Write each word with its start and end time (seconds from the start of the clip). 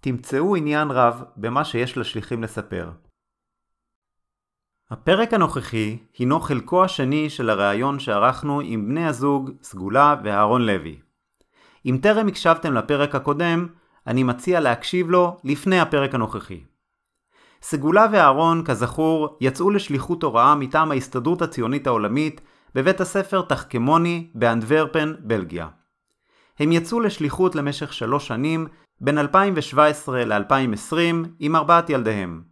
תמצאו 0.00 0.56
עניין 0.56 0.90
רב 0.90 1.22
במה 1.36 1.64
שיש 1.64 1.98
לשליחים 1.98 2.42
לספר. 2.42 2.90
הפרק 4.90 5.34
הנוכחי 5.34 5.98
הינו 6.18 6.40
חלקו 6.40 6.84
השני 6.84 7.30
של 7.30 7.50
הראיון 7.50 7.98
שערכנו 7.98 8.60
עם 8.60 8.88
בני 8.88 9.06
הזוג 9.06 9.50
סגולה 9.62 10.16
ואהרון 10.24 10.62
לוי. 10.66 11.00
אם 11.86 11.98
טרם 12.02 12.28
הקשבתם 12.28 12.74
לפרק 12.74 13.14
הקודם, 13.14 13.66
אני 14.06 14.22
מציע 14.22 14.60
להקשיב 14.60 15.10
לו 15.10 15.36
לפני 15.44 15.80
הפרק 15.80 16.14
הנוכחי. 16.14 16.64
סגולה 17.62 18.06
ואהרון, 18.12 18.64
כזכור, 18.64 19.38
יצאו 19.40 19.70
לשליחות 19.70 20.22
הוראה 20.22 20.54
מטעם 20.54 20.90
ההסתדרות 20.90 21.42
הציונית 21.42 21.86
העולמית 21.86 22.40
בבית 22.74 23.00
הספר 23.00 23.42
תחכמוני 23.42 24.30
באנדוורפן, 24.34 25.14
בלגיה. 25.20 25.68
הם 26.58 26.72
יצאו 26.72 27.00
לשליחות 27.00 27.54
למשך 27.54 27.92
שלוש 27.92 28.26
שנים, 28.26 28.68
בין 29.00 29.18
2017 29.18 30.24
ל-2020, 30.24 31.26
עם 31.38 31.56
ארבעת 31.56 31.90
ילדיהם. 31.90 32.42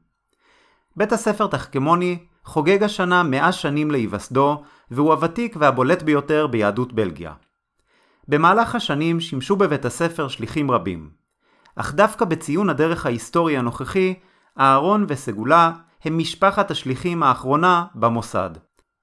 בית 0.96 1.12
הספר 1.12 1.46
תחכמוני 1.46 2.18
חוגג 2.44 2.82
השנה 2.82 3.22
100 3.22 3.52
שנים 3.52 3.90
להיווסדו, 3.90 4.62
והוא 4.90 5.12
הוותיק 5.12 5.56
והבולט 5.58 6.02
ביותר 6.02 6.46
ביהדות 6.46 6.92
בלגיה. 6.92 7.32
במהלך 8.28 8.74
השנים 8.74 9.20
שימשו 9.20 9.56
בבית 9.56 9.84
הספר 9.84 10.28
שליחים 10.28 10.70
רבים. 10.70 11.10
אך 11.76 11.94
דווקא 11.94 12.24
בציון 12.24 12.70
הדרך 12.70 13.06
ההיסטורי 13.06 13.56
הנוכחי, 13.56 14.14
אהרון 14.60 15.04
וסגולה 15.08 15.72
הם 16.04 16.18
משפחת 16.18 16.70
השליחים 16.70 17.22
האחרונה 17.22 17.84
במוסד. 17.94 18.50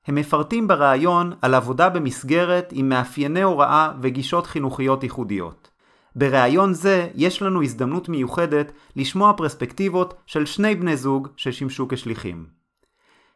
הם 0.07 0.15
מפרטים 0.15 0.67
בריאיון 0.67 1.33
על 1.41 1.53
עבודה 1.53 1.89
במסגרת 1.89 2.69
עם 2.71 2.89
מאפייני 2.89 3.41
הוראה 3.41 3.91
וגישות 4.01 4.47
חינוכיות 4.47 5.03
ייחודיות. 5.03 5.74
בריאיון 6.15 6.73
זה 6.73 7.07
יש 7.15 7.41
לנו 7.41 7.63
הזדמנות 7.63 8.09
מיוחדת 8.09 8.71
לשמוע 8.95 9.33
פרספקטיבות 9.37 10.13
של 10.25 10.45
שני 10.45 10.75
בני 10.75 10.97
זוג 10.97 11.27
ששימשו 11.37 11.87
כשליחים. 11.87 12.45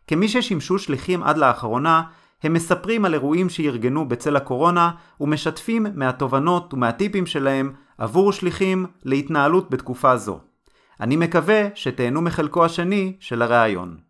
כמי 0.08 0.28
ששימשו 0.28 0.80
שליחים 0.80 1.24
עד 1.24 1.38
לאחרונה, 1.38 2.04
הם 2.44 2.54
מספרים 2.54 3.06
על 3.06 3.14
אירועים 3.14 3.50
שארגנו 3.50 4.08
בצל 4.08 4.36
הקורונה 4.36 4.92
ומשתפים 5.22 5.86
מהתובנות 5.96 6.74
ומהטיפים 6.74 7.26
שלהם 7.26 7.74
עבור 7.98 8.32
שליחים 8.32 8.86
להתנהלות 9.04 9.70
בתקופה 9.70 10.18
זו. 10.18 10.40
אני 11.02 11.16
מקווה 11.16 11.68
שתהנו 11.76 12.22
מחלקו 12.22 12.66
השני 12.66 13.16
של 13.20 13.42
הראיון. 13.42 14.09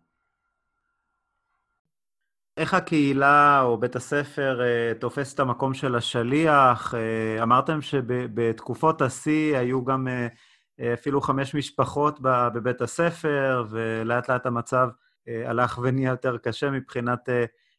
איך 2.60 2.74
הקהילה 2.74 3.60
או 3.62 3.78
בית 3.78 3.96
הספר 3.96 4.60
אה, 4.62 4.92
תופס 4.98 5.34
את 5.34 5.40
המקום 5.40 5.74
של 5.74 5.94
השליח? 5.94 6.94
אה, 6.94 7.42
אמרתם 7.42 7.82
שבתקופות 7.82 9.02
השיא 9.02 9.56
היו 9.56 9.84
גם 9.84 10.08
אה, 10.08 10.94
אפילו 10.94 11.20
חמש 11.20 11.54
משפחות 11.54 12.20
בבית 12.22 12.80
הספר, 12.80 13.64
ולאט 13.70 14.28
לאט 14.28 14.46
המצב 14.46 14.88
הלך 15.46 15.78
ונהיה 15.82 16.10
יותר 16.10 16.38
קשה 16.38 16.70
מבחינת 16.70 17.28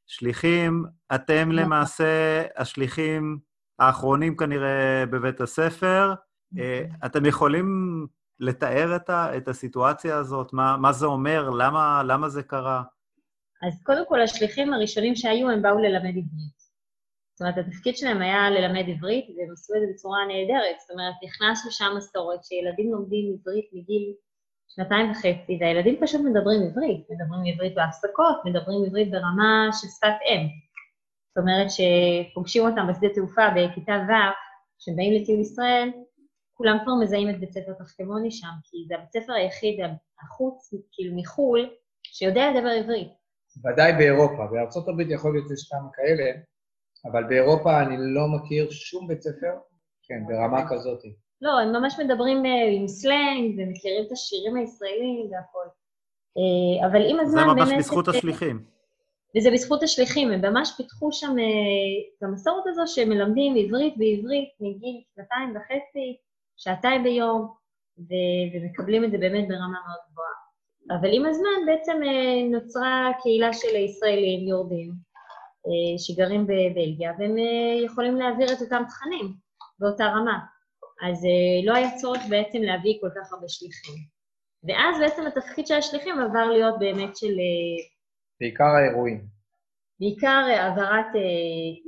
שליחים. 0.08 0.86
אתם 1.16 1.34
נכון. 1.34 1.56
למעשה 1.56 2.44
השליחים 2.58 3.40
האחרונים 3.80 4.38
כנראה 4.38 5.04
בבית 5.10 5.42
הספר. 5.42 6.14
נכון. 6.52 6.66
אתם 7.06 7.26
יכולים 7.26 8.08
לתאר 8.40 8.96
את, 9.38 9.48
הסיטואציה 9.48 10.18
הזאת? 10.18 10.54
מה, 10.54 10.78
מה 10.78 10.92
זה 10.92 11.06
אומר? 11.06 11.50
למה, 11.50 12.04
למה 12.04 12.30
זה 12.30 12.44
קרה? 12.44 12.84
אז 13.62 13.84
קודם 13.84 14.06
כל, 14.08 14.22
השליחים 14.22 14.74
הראשונים 14.74 15.16
שהיו, 15.16 15.50
הם 15.50 15.62
באו 15.62 15.78
ללמד 15.78 16.10
עברית. 16.10 16.62
זאת 17.34 17.42
אומרת, 17.42 17.58
התפקיד 17.58 17.98
שלהם 17.98 18.22
היה 18.22 18.50
ללמד 18.50 18.90
עברית, 18.90 19.26
והם 19.30 19.52
עשו 19.54 19.74
את 19.76 19.82
זה 19.82 19.88
בצורה 19.94 20.20
נהדרת. 20.28 20.80
זאת 20.82 20.92
אומרת, 20.92 21.14
נכנס 21.24 21.66
לשם 21.68 21.94
מסורת 21.98 22.44
שילדים 22.44 22.92
לומדים 22.92 23.38
עברית 23.40 23.70
מגיל 23.74 24.14
שנתיים 24.68 25.12
וחצי, 25.12 25.58
והילדים 25.62 25.96
פשוט 26.02 26.22
מדברים 26.22 26.62
עברית. 26.62 27.08
מדברים 27.10 27.54
עברית 27.54 27.76
בהפסקות, 27.76 28.38
מדברים 28.46 28.84
עברית 28.88 29.12
ברמה 29.12 29.70
של 29.72 29.88
שפת 29.88 30.18
אם. 30.30 30.48
זאת 31.30 31.38
אומרת, 31.38 31.68
שפוגשים 31.72 32.64
אותם 32.66 32.88
בשדה 32.90 33.10
תעופה 33.16 33.48
בכיתה 33.56 33.94
ו', 34.08 34.34
שבאים 34.80 35.14
לטיול 35.22 35.40
ישראל, 35.40 35.90
כולם 36.54 36.78
כבר 36.84 36.94
מזהים 37.02 37.30
את 37.30 37.40
בית 37.40 37.52
ספר 37.52 37.74
תחכמוני 37.74 38.32
שם, 38.32 38.54
כי 38.64 38.78
זה 38.88 38.96
הבית 38.96 39.12
ספר 39.12 39.34
היחיד, 39.34 39.80
החוץ, 40.24 40.74
כאילו 40.92 41.16
מחו"ל, 41.16 41.70
שיודע 42.04 42.52
לדבר 42.52 42.70
עברית. 42.70 43.21
ודאי 43.66 43.94
באירופה, 43.94 44.48
בארצות 44.52 44.88
הברית 44.88 45.08
יכול 45.12 45.34
להיות 45.34 45.48
שיש 45.48 45.70
כמה 45.72 45.90
כאלה, 45.94 46.32
אבל 47.12 47.24
באירופה 47.24 47.82
אני 47.82 47.96
לא 48.00 48.28
מכיר 48.28 48.72
שום 48.72 49.08
בית 49.08 49.22
ספר, 49.22 49.54
כן, 50.04 50.24
ברמה 50.28 50.70
כזאת. 50.70 51.00
לא, 51.42 51.60
הם 51.60 51.72
ממש 51.72 52.00
מדברים 52.00 52.46
אה, 52.46 52.70
עם 52.72 52.88
סלנג 52.88 53.56
ומכירים 53.58 54.06
את 54.08 54.12
השירים 54.12 54.56
הישראלים 54.56 55.30
והכול. 55.32 55.68
אה, 56.38 56.88
אבל 56.88 57.02
עם 57.10 57.20
הזמן 57.20 57.44
באמת... 57.48 57.68
זה 57.68 57.74
ממש 57.74 57.86
בזכות 57.86 58.08
השליחים. 58.08 58.66
וזה 59.38 59.50
בזכות 59.54 59.84
השליחים, 59.84 60.32
הם 60.32 60.42
ממש 60.42 60.74
פיתחו 60.78 61.12
שם 61.12 61.40
אה, 61.40 61.44
את 62.18 62.24
המסורת 62.24 62.64
הזו 62.68 62.82
שמלמדים 62.86 63.56
עברית 63.56 63.94
בעברית 63.98 64.50
מגיל 64.60 65.02
שנתיים 65.16 65.56
וחצי, 65.56 66.18
שעתיים 66.58 67.04
ביום, 67.04 67.54
ומקבלים 68.54 69.04
את 69.04 69.12
זה 69.12 69.18
באמת 69.18 69.48
ברמה 69.48 69.80
מאוד 69.88 70.02
גבוהה. 70.12 70.41
אבל 70.90 71.10
עם 71.14 71.26
הזמן 71.26 71.66
בעצם 71.66 72.00
אה, 72.04 72.50
נוצרה 72.52 73.12
קהילה 73.22 73.54
של 73.54 73.76
ישראלים 73.76 74.48
יורדים 74.48 74.92
אה, 75.68 75.98
שגרים 75.98 76.44
בבלגיה, 76.44 77.12
והם 77.20 77.38
אה, 77.38 77.86
יכולים 77.86 78.16
להעביר 78.16 78.54
את 78.54 78.62
אותם 78.62 78.84
תכנים 78.88 79.34
באותה 79.80 80.06
רמה. 80.06 80.40
אז 81.08 81.26
לא 81.64 81.76
היה 81.76 81.98
צורך 81.98 82.22
בעצם 82.30 82.62
להביא 82.62 82.98
כל 83.02 83.10
כך 83.16 83.34
הרבה 83.34 83.50
שליחים. 83.50 83.96
ואז 84.64 85.00
בעצם 85.00 85.28
התפקיד 85.28 85.68
של 85.68 85.74
השליחים 85.74 86.20
עבר 86.20 86.46
להיות 86.46 86.80
באמת 86.80 87.18
של... 87.18 87.34
בעיקר 88.40 88.64
האירועים. 88.64 89.26
בעיקר 90.00 90.44
העברת 90.58 91.06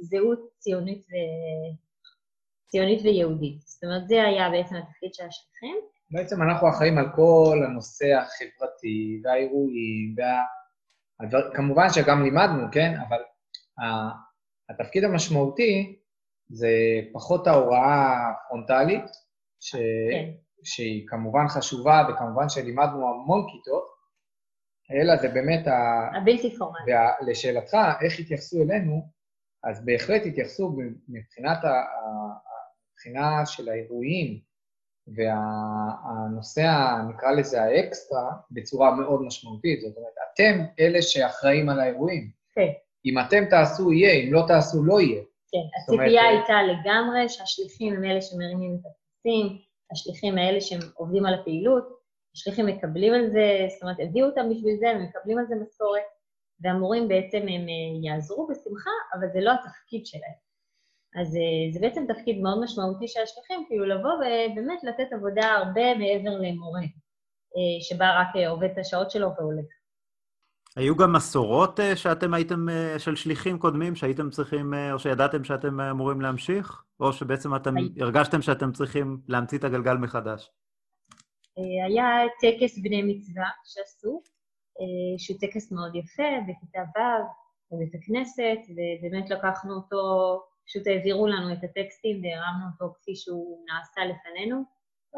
זהות 0.01 0.39
ציונית, 0.59 0.99
ו... 0.99 1.13
ציונית 2.67 3.01
ויהודית. 3.03 3.61
זאת 3.61 3.83
אומרת, 3.83 4.07
זה 4.07 4.23
היה 4.23 4.49
בעצם 4.49 4.75
התפקיד 4.75 5.13
של 5.13 5.23
השליחים. 5.23 5.77
בעצם 6.13 6.41
אנחנו 6.41 6.69
אחראים 6.69 6.97
על 6.97 7.05
כל 7.15 7.59
הנושא 7.65 8.05
החברתי 8.05 9.21
והאירועים, 9.23 10.15
וה... 10.17 10.41
כמובן 11.53 11.87
שגם 11.89 12.23
לימדנו, 12.23 12.67
כן? 12.71 12.93
אבל 13.07 13.21
התפקיד 14.69 15.03
המשמעותי 15.03 15.99
זה 16.49 16.69
פחות 17.13 17.47
ההוראה 17.47 18.29
הפרונטלית, 18.29 19.05
ש... 19.59 19.75
כן. 20.11 20.31
שהיא 20.63 21.07
כמובן 21.07 21.47
חשובה, 21.47 22.07
וכמובן 22.09 22.49
שלימדנו 22.49 23.09
המון 23.09 23.45
כיתות, 23.51 23.83
אלא 24.91 25.15
זה 25.21 25.29
באמת 25.29 25.67
ה... 25.67 26.09
הבלתי 26.17 26.57
פורמלי. 26.57 26.93
ולשאלתך, 27.21 27.77
איך 28.01 28.19
התייחסו 28.19 28.63
אלינו, 28.63 29.09
אז 29.63 29.85
בהחלט 29.85 30.21
התייחסו 30.25 30.75
מבחינת 31.07 31.63
ה... 31.63 31.83
מבחינה 32.91 33.45
של 33.45 33.69
האירועים 33.69 34.52
והנושא, 35.07 36.95
נקרא 37.09 37.31
לזה 37.31 37.63
האקסטרה, 37.63 38.31
בצורה 38.51 38.95
מאוד 38.95 39.21
משמעותית. 39.21 39.81
זאת 39.81 39.97
אומרת, 39.97 40.13
אתם 40.33 40.65
אלה 40.79 41.01
שאחראים 41.01 41.69
על 41.69 41.79
האירועים. 41.79 42.31
כן. 42.55 42.71
אם 43.05 43.19
אתם 43.19 43.45
תעשו, 43.49 43.91
יהיה, 43.91 44.23
אם 44.23 44.33
לא 44.33 44.43
תעשו, 44.47 44.83
לא 44.83 45.01
יהיה. 45.01 45.21
כן, 45.51 45.93
הציפייה 45.93 46.23
הייתה 46.23 46.53
לגמרי 46.63 47.29
שהשליחים 47.29 47.93
הם 47.93 48.03
אלה 48.03 48.21
שמרימים 48.21 48.77
את 48.81 48.85
הטפסים, 48.85 49.57
השליחים 49.91 50.37
האלה 50.37 50.61
שהם 50.61 50.79
עובדים 50.95 51.25
על 51.25 51.33
הפעילות, 51.33 52.03
השליחים 52.35 52.65
מקבלים 52.65 53.13
על 53.13 53.29
זה, 53.31 53.65
זאת 53.69 53.81
אומרת, 53.81 53.97
הביאו 53.99 54.27
אותם 54.27 54.49
בשביל 54.49 54.77
זה, 54.79 54.89
הם 54.89 55.03
מקבלים 55.03 55.37
על 55.37 55.45
זה 55.45 55.55
משכורת, 55.55 56.01
והמורים 56.61 57.07
בעצם 57.07 57.37
הם 57.37 57.65
אה, 57.69 57.99
יעזרו 58.03 58.47
בשמחה, 58.47 58.91
אבל 59.13 59.27
זה 59.33 59.41
לא 59.41 59.51
התפקיד 59.51 60.05
שלהם. 60.05 60.37
אז 61.15 61.35
אה, 61.35 61.71
זה 61.73 61.79
בעצם 61.79 62.05
תפקיד 62.07 62.41
מאוד 62.41 62.63
משמעותי 62.63 63.07
של 63.07 63.19
השליחים, 63.21 63.65
כאילו 63.67 63.85
לבוא 63.85 64.11
ובאמת 64.13 64.83
לתת 64.83 65.13
עבודה 65.13 65.51
הרבה 65.51 65.95
מעבר 65.95 66.37
למורה, 66.39 66.81
אה, 66.81 67.81
שבא 67.81 68.19
רק 68.19 68.27
עובד 68.49 68.69
את 68.71 68.77
השעות 68.77 69.11
שלו 69.11 69.29
והולך. 69.37 69.65
היו 70.75 70.95
גם 70.95 71.13
מסורות 71.13 71.79
שאתם 71.95 72.33
הייתם, 72.33 72.65
של 72.97 73.15
שליחים 73.15 73.59
קודמים, 73.59 73.95
שהייתם 73.95 74.29
צריכים, 74.29 74.73
או 74.91 74.99
שידעתם 74.99 75.43
שאתם 75.43 75.79
אמורים 75.79 76.21
להמשיך? 76.21 76.83
או 76.99 77.13
שבעצם 77.13 77.55
אתם 77.55 77.77
הי... 77.77 77.89
הרגשתם 77.99 78.41
שאתם 78.41 78.71
צריכים 78.71 79.17
להמציא 79.27 79.57
את 79.57 79.63
הגלגל 79.63 79.97
מחדש? 79.97 80.51
היה 81.87 82.05
טקס 82.41 82.79
בני 82.79 83.01
מצווה 83.01 83.45
שעשו, 83.63 84.21
שהוא 85.17 85.37
טקס 85.39 85.71
מאוד 85.71 85.95
יפה, 85.95 86.23
בכיתה 86.47 86.79
ו', 86.79 87.43
בבית 87.71 87.95
הכנסת, 87.95 88.59
ובאמת 88.69 89.29
לקחנו 89.29 89.73
אותו 89.73 90.01
פשוט 90.65 90.87
העבירו 90.87 91.27
לנו 91.27 91.53
את 91.53 91.63
הטקסטים 91.63 92.21
והרמנו 92.23 92.65
אותו 92.71 92.93
כפי 93.01 93.15
שהוא 93.15 93.65
נעשה 93.67 94.01
לפנינו. 94.01 94.63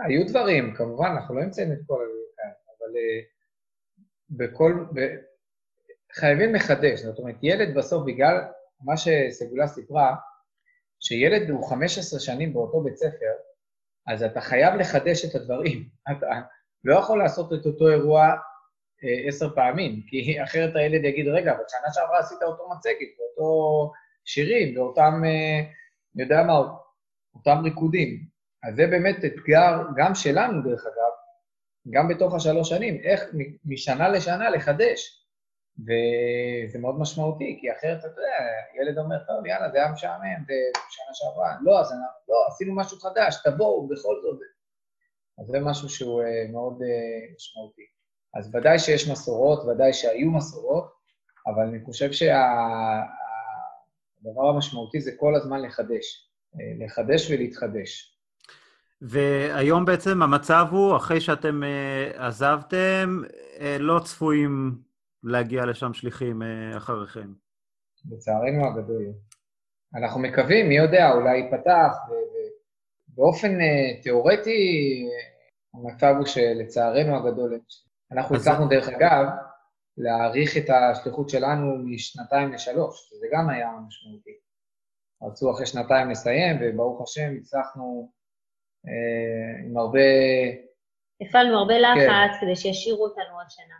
היו 0.06 0.27
דברים, 0.27 0.74
כמובן, 0.77 1.07
אנחנו 1.07 1.36
לא 1.36 1.44
נמצאים 1.44 1.71
את 1.71 1.80
כל 1.88 2.07
כאן, 2.38 2.51
אבל 2.80 2.94
uh, 2.95 3.36
בכל... 4.30 4.86
חייבים 6.19 6.56
לחדש, 6.56 7.00
זאת 7.00 7.19
אומרת, 7.19 7.36
ילד 7.42 7.77
בסוף, 7.77 8.03
בגלל 8.06 8.42
מה 8.81 8.97
שסגולה 8.97 9.68
סיפרה, 9.68 10.15
שילד 11.00 11.50
הוא 11.50 11.69
15 11.69 12.19
שנים 12.19 12.53
באותו 12.53 12.81
בית 12.81 12.97
ספר, 12.97 13.33
אז 14.07 14.24
אתה 14.24 14.42
חייב 14.42 14.74
לחדש 14.75 15.25
את 15.25 15.36
הדברים. 15.36 15.89
אתה 16.12 16.27
לא 16.83 16.95
יכול 16.95 17.19
לעשות 17.19 17.53
את 17.53 17.65
אותו 17.65 17.88
אירוע 17.88 18.24
אה, 19.03 19.27
עשר 19.27 19.56
פעמים, 19.56 20.01
כי 20.07 20.44
אחרת 20.44 20.75
הילד 20.75 21.06
יגיד, 21.06 21.27
רגע, 21.27 21.51
אבל 21.51 21.63
שנה 21.68 21.94
שעברה 21.94 22.19
עשית 22.19 22.44
אותו 22.44 22.69
מצגת, 22.69 23.09
ואותו 23.19 23.92
שירים 24.25 24.77
ואותם, 24.77 25.22
אה, 25.25 25.60
אני 26.16 26.24
יודע 26.24 26.44
מה, 26.44 26.54
אותם 27.36 27.62
ריקודים. 27.63 28.25
אז 28.63 28.75
זה 28.75 28.88
באמת 28.88 29.16
אתגר 29.25 29.81
גם 29.95 30.16
שלנו, 30.16 30.63
דרך 30.63 30.83
אגב, 30.86 31.13
גם 31.89 32.07
בתוך 32.07 32.36
השלוש 32.36 32.69
שנים, 32.69 33.01
איך 33.04 33.24
משנה 33.66 34.10
לשנה 34.10 34.50
לחדש. 34.50 35.25
וזה 35.80 36.80
מאוד 36.80 37.00
משמעותי, 37.00 37.57
כי 37.62 37.72
אחרת, 37.72 38.00
אתה 38.00 38.07
יודע, 38.07 38.38
ילד 38.81 38.98
אומר, 38.98 39.18
טוב, 39.27 39.45
יאללה, 39.45 39.72
זה 39.72 39.77
היה 39.77 39.92
משעמם, 39.92 40.44
זה 40.48 40.54
שנה 40.89 41.13
שעברה. 41.13 41.56
לא, 41.62 41.80
אז 41.80 41.92
אנחנו, 41.92 42.19
לא, 42.30 42.36
עשינו 42.48 42.75
משהו 42.75 42.98
חדש, 43.00 43.36
תבואו, 43.44 43.88
בכל 43.88 44.16
זאת. 44.21 44.39
אז 45.39 45.48
זה 45.48 45.60
משהו 45.60 45.89
שהוא 45.89 46.21
אה, 46.21 46.45
מאוד 46.51 46.81
אה, 46.83 47.33
משמעותי. 47.36 47.86
אז 48.38 48.56
ודאי 48.56 48.80
שיש 48.80 49.10
מסורות, 49.10 49.66
ודאי 49.66 49.94
שהיו 49.94 50.31
מסורות, 50.31 50.92
אבל 51.48 51.63
אני 51.63 51.86
חושב 51.86 52.12
שה... 52.12 52.45
הדבר 54.25 54.50
המשמעותי 54.50 55.01
זה 55.01 55.12
כל 55.19 55.36
הזמן 55.36 55.62
לחדש, 55.62 56.30
אה, 56.56 56.86
לחדש 56.86 57.31
ולהתחדש. 57.31 58.12
והיום 59.01 59.86
בעצם 59.86 60.22
המצב 60.22 60.68
הוא, 60.72 60.98
אחרי 60.98 61.22
שאתם 61.22 61.62
uh, 61.63 62.22
עזבתם, 62.22 63.22
uh, 63.24 63.62
לא 63.80 64.00
צפויים 64.00 64.77
להגיע 65.24 65.66
לשם 65.66 65.94
שליחים 65.94 66.42
uh, 66.42 66.77
אחריכם. 66.77 67.33
לצערנו 68.12 68.68
הגדול. 68.68 69.06
אנחנו 69.95 70.19
מקווים, 70.22 70.69
מי 70.69 70.78
יודע, 70.78 71.12
אולי 71.12 71.38
ייפתח, 71.38 71.94
ובאופן 73.10 73.57
uh, 73.60 74.04
תיאורטי, 74.04 75.06
המצב 75.74 76.13
הוא 76.18 76.25
שלצערנו 76.25 77.16
הגדול, 77.16 77.60
אנחנו 78.12 78.36
הצלחנו, 78.36 78.68
דרך 78.68 78.89
אגב, 78.89 79.25
להאריך 79.97 80.57
את 80.57 80.69
השליחות 80.69 81.30
שלנו 81.30 81.77
משנתיים 81.86 82.53
לשלוש, 82.53 83.09
שזה 83.09 83.27
גם 83.31 83.50
היה 83.50 83.69
משמעותי. 83.88 84.38
רצו 85.24 85.51
אחרי 85.51 85.65
שנתיים 85.65 86.09
לסיים, 86.09 86.56
וברוך 86.62 87.01
השם 87.01 87.33
הצלחנו 87.42 88.12
אה, 88.88 89.65
עם 89.65 89.77
הרבה... 89.77 90.00
הפעלנו 91.21 91.57
הרבה 91.57 91.74
לחץ 91.80 92.31
כן. 92.39 92.45
כדי 92.45 92.56
שישאירו 92.56 93.06
אותנו 93.06 93.38
עוד 93.38 93.50
שנה. 93.50 93.75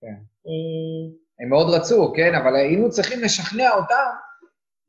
כן. 0.00 0.14
אה... 0.46 1.18
הם 1.40 1.48
מאוד 1.48 1.74
רצו, 1.74 2.12
כן, 2.16 2.34
אבל 2.34 2.56
היינו 2.56 2.90
צריכים 2.90 3.20
לשכנע 3.20 3.70
אותם 3.70 4.10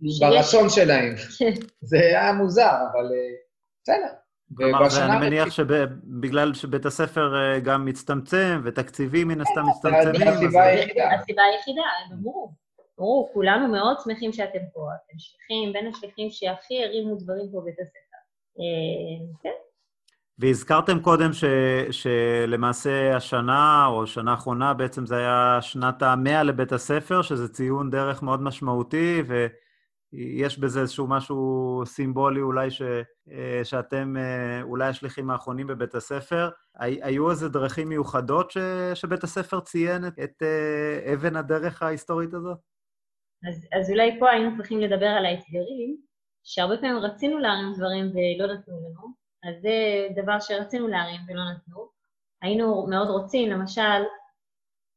שיש... 0.01 0.19
ברצון 0.19 0.69
שלהם. 0.69 1.15
זה 1.89 1.97
היה 1.97 2.33
מוזר, 2.33 2.77
אבל 2.91 3.05
אה, 3.05 3.35
בסדר. 3.83 4.13
כלומר, 4.57 4.87
אני 5.01 5.27
מניח 5.27 5.49
שבגלל 5.51 6.53
שבית 6.53 6.85
הספר 6.85 7.35
אה, 7.35 7.59
גם 7.59 7.85
מצטמצם, 7.85 8.61
ותקציבים 8.63 9.27
מן 9.27 9.41
הסתם 9.41 9.61
מצטמצמים, 9.69 10.27
אז... 10.27 10.35
הסיבה 10.35 10.63
היחידה. 10.63 11.13
הסיבה 11.15 11.41
היחידה, 11.43 11.81
ברור. 12.21 12.53
ברור, 12.97 13.29
כולנו 13.33 13.67
מאוד 13.67 13.97
שמחים 14.03 14.33
שאתם 14.33 14.59
פה. 14.73 14.81
אתם 14.81 15.17
שליחים, 15.17 15.73
בין 15.73 15.87
השליחים 15.87 16.29
שהכי 16.29 16.83
הרימו 16.83 17.15
דברים 17.15 17.45
פה 17.51 17.61
בבית 17.61 17.79
הספר. 17.79 18.17
אה, 18.59 19.25
כן. 19.43 19.49
והזכרתם 20.39 20.99
קודם 20.99 21.33
ש, 21.33 21.43
שלמעשה 21.91 23.15
השנה, 23.15 23.85
או 23.85 24.07
שנה 24.07 24.31
האחרונה, 24.31 24.73
בעצם 24.73 25.05
זה 25.05 25.17
היה 25.17 25.57
שנת 25.61 26.01
המאה 26.01 26.43
לבית 26.43 26.71
הספר, 26.71 27.21
שזה 27.21 27.47
ציון 27.47 27.89
דרך 27.89 28.23
מאוד 28.23 28.41
משמעותי, 28.41 29.23
ו... 29.27 29.47
יש 30.13 30.59
בזה 30.59 30.81
איזשהו 30.81 31.07
משהו 31.07 31.81
סימבולי 31.85 32.41
אולי 32.41 32.71
ש, 32.71 32.81
אה, 33.31 33.61
שאתם 33.63 34.17
אה, 34.17 34.61
אולי 34.61 34.87
השליחים 34.87 35.29
האחרונים 35.29 35.67
בבית 35.67 35.95
הספר. 35.95 36.49
היו 36.79 37.31
איזה 37.31 37.49
דרכים 37.49 37.89
מיוחדות 37.89 38.51
ש, 38.51 38.57
שבית 38.93 39.23
הספר 39.23 39.59
ציין 39.59 40.07
את, 40.07 40.19
את 40.23 40.43
אה, 40.43 41.13
אבן 41.13 41.35
הדרך 41.35 41.81
ההיסטורית 41.81 42.33
הזאת? 42.33 42.57
אז, 43.49 43.67
אז 43.79 43.91
אולי 43.91 44.19
פה 44.19 44.29
היינו 44.29 44.57
צריכים 44.57 44.79
לדבר 44.79 45.05
על 45.05 45.25
האתגרים, 45.25 45.97
שהרבה 46.43 46.77
פעמים 46.77 46.97
רצינו 46.97 47.37
להרים 47.37 47.73
דברים 47.75 48.05
ולא 48.05 48.53
נתנו 48.53 48.75
לנו, 48.79 49.13
אז 49.43 49.61
זה 49.61 50.07
דבר 50.23 50.39
שרצינו 50.39 50.87
להרים 50.87 51.21
ולא 51.27 51.41
נתנו. 51.51 51.89
היינו 52.41 52.87
מאוד 52.89 53.07
רוצים, 53.07 53.49
למשל, 53.49 54.01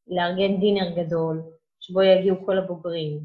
לארגן 0.06 0.60
דינר 0.60 1.04
גדול, 1.04 1.42
שבו 1.80 2.02
יגיעו 2.02 2.46
כל 2.46 2.58
הבוגרים, 2.58 3.20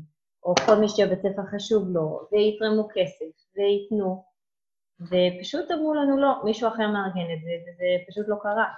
או 0.48 0.54
כל 0.66 0.76
מי 0.76 0.90
שבית 0.90 1.20
ספר 1.20 1.46
חשוב 1.56 1.84
לו, 1.90 2.28
ויתרמו 2.32 2.88
כסף, 2.94 3.32
וייתנו, 3.56 4.24
ופשוט 5.10 5.72
אמרו 5.72 5.94
לנו 5.94 6.18
לא, 6.18 6.32
מישהו 6.44 6.68
אחר 6.68 6.88
מארגן 6.88 7.28
את 7.34 7.42
זה, 7.44 7.54
וזה 7.66 7.86
פשוט 8.10 8.26
לא 8.28 8.36
קרה. 8.42 8.70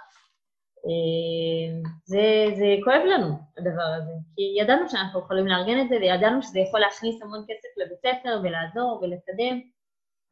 אה, 0.85 1.89
זה, 2.05 2.25
זה 2.57 2.65
כואב 2.83 3.03
לנו, 3.13 3.29
הדבר 3.57 3.89
הזה, 3.97 4.11
כי 4.35 4.61
ידענו 4.61 4.89
שאנחנו 4.89 5.19
יכולים 5.19 5.47
לארגן 5.47 5.81
את 5.81 5.89
זה, 5.89 5.95
וידענו 5.95 6.43
שזה 6.43 6.59
יכול 6.59 6.79
להכניס 6.79 7.21
המון 7.21 7.45
כסף 7.49 7.71
לבית 7.77 7.99
ספר, 7.99 8.41
ולעזור, 8.43 8.99
ולקדם, 9.01 9.55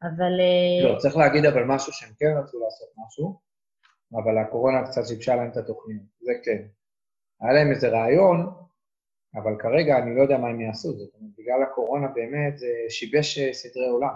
אבל... 0.02 0.32
אה, 0.40 0.92
לא, 0.92 0.98
צריך 0.98 1.16
להגיד 1.16 1.44
אבל 1.44 1.64
משהו 1.64 1.92
שהם 1.92 2.12
כן 2.18 2.32
רצו 2.38 2.58
לעשות 2.60 2.88
משהו, 3.06 3.40
אבל 4.12 4.38
הקורונה 4.38 4.86
קצת 4.86 5.06
שיבשה 5.06 5.36
להם 5.36 5.50
את 5.50 5.56
התוכנית, 5.56 6.02
זה 6.20 6.32
כן. 6.44 6.62
היה 7.40 7.52
להם 7.52 7.70
איזה 7.70 7.88
רעיון, 7.88 8.67
אבל 9.34 9.52
כרגע 9.58 9.98
אני 9.98 10.16
לא 10.16 10.22
יודע 10.22 10.38
מה 10.38 10.48
הם 10.48 10.60
יעשו, 10.60 10.92
זאת 10.92 11.14
אומרת, 11.20 11.32
בגלל 11.38 11.62
הקורונה 11.62 12.08
באמת 12.08 12.58
זה 12.58 12.66
שיבש 12.88 13.38
אה, 13.38 13.52
סדרי 13.52 13.88
עולם. 13.88 14.14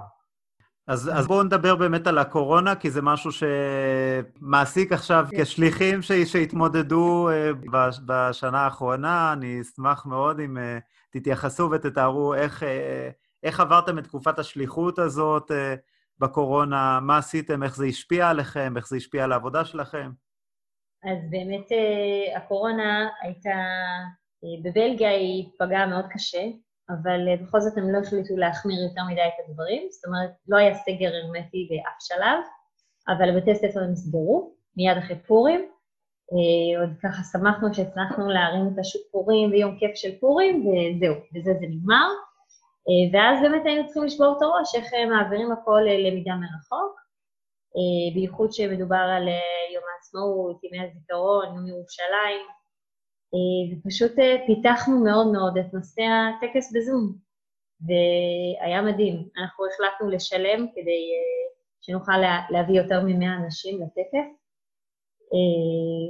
אז, 0.86 1.10
אז 1.14 1.26
בואו 1.26 1.42
נדבר 1.42 1.76
באמת 1.76 2.06
על 2.06 2.18
הקורונה, 2.18 2.74
כי 2.74 2.90
זה 2.90 3.02
משהו 3.02 3.30
שמעסיק 3.32 4.92
עכשיו 4.92 5.26
כן. 5.30 5.42
כשליחים 5.42 6.02
ש, 6.02 6.12
שהתמודדו 6.12 7.28
אה, 7.30 7.50
בשנה 8.06 8.60
האחרונה. 8.60 9.32
אני 9.32 9.60
אשמח 9.60 10.06
מאוד 10.06 10.40
אם 10.40 10.58
אה, 10.58 10.78
תתייחסו 11.10 11.70
ותתארו 11.70 12.34
איך, 12.34 12.62
איך 13.42 13.60
עברתם 13.60 13.98
את 13.98 14.04
תקופת 14.04 14.38
השליחות 14.38 14.98
הזאת 14.98 15.50
בקורונה, 16.18 17.00
מה 17.02 17.18
עשיתם, 17.18 17.62
איך 17.62 17.76
זה 17.76 17.86
השפיע 17.86 18.28
עליכם, 18.28 18.76
איך 18.76 18.88
זה 18.88 18.96
השפיע 18.96 19.24
על 19.24 19.32
העבודה 19.32 19.64
שלכם. 19.64 20.10
אז 21.04 21.18
באמת 21.30 21.66
הקורונה 22.36 23.08
הייתה 23.22 23.50
בבלגיה 24.64 25.10
היא 25.10 25.48
פגעה 25.58 25.86
מאוד 25.86 26.04
קשה, 26.10 26.42
אבל 26.90 27.28
אה, 27.28 27.36
בכל 27.36 27.60
זאת 27.60 27.78
הם 27.78 27.92
לא 27.92 27.98
החליטו 27.98 28.36
להחמיר 28.36 28.82
יותר 28.82 29.02
מדי 29.10 29.20
את 29.20 29.48
הדברים, 29.48 29.82
זאת 29.90 30.04
אומרת, 30.04 30.30
לא 30.48 30.56
היה 30.56 30.74
סגר 30.74 31.10
הרמטי 31.14 31.68
באף 31.70 31.96
שלב, 32.00 32.38
אבל 33.08 33.40
בתי 33.40 33.54
ספר 33.54 33.80
נסגרו 33.80 34.52
מיד 34.76 34.96
אחרי 34.96 35.18
פורים, 35.18 35.68
עוד 36.80 36.90
ככה 37.02 37.22
שמחנו 37.32 37.74
שהצלחנו 37.74 38.28
להרים 38.28 38.68
את 38.74 38.78
השיפורים 38.78 39.50
ביום 39.50 39.78
כיף 39.78 39.94
של 39.94 40.18
פורים, 40.20 40.66
וזהו, 40.66 41.14
בזה 41.32 41.52
זה 41.60 41.66
נגמר. 41.68 42.08
ואז 43.12 43.42
באמת 43.42 43.62
היינו 43.66 43.84
צריכים 43.86 44.04
לשבור 44.04 44.34
את 44.36 44.42
הראש 44.42 44.74
איך 44.74 44.90
מעבירים 45.10 45.52
הכל 45.52 45.80
ללמידה 45.86 46.34
מרחוק, 46.34 47.00
בייחוד 48.14 48.52
שמדובר 48.52 49.06
על 49.16 49.28
יום 49.74 49.84
העצמאות, 49.94 50.64
ימי 50.64 50.84
הזיכרון, 50.84 51.46
יום 51.56 51.66
ירושלים, 51.66 52.42
ופשוט 53.72 54.12
פיתחנו 54.46 55.04
מאוד 55.04 55.32
מאוד 55.32 55.58
את 55.58 55.74
נושא 55.74 56.02
הטקס 56.02 56.72
בזום, 56.76 57.12
והיה 57.86 58.82
מדהים. 58.82 59.28
אנחנו 59.38 59.64
החלטנו 59.66 60.10
לשלם 60.10 60.66
כדי 60.74 61.08
שנוכל 61.80 62.18
להביא 62.50 62.80
יותר 62.80 63.00
מ-100 63.04 63.44
אנשים 63.44 63.80
לטקס, 63.82 64.42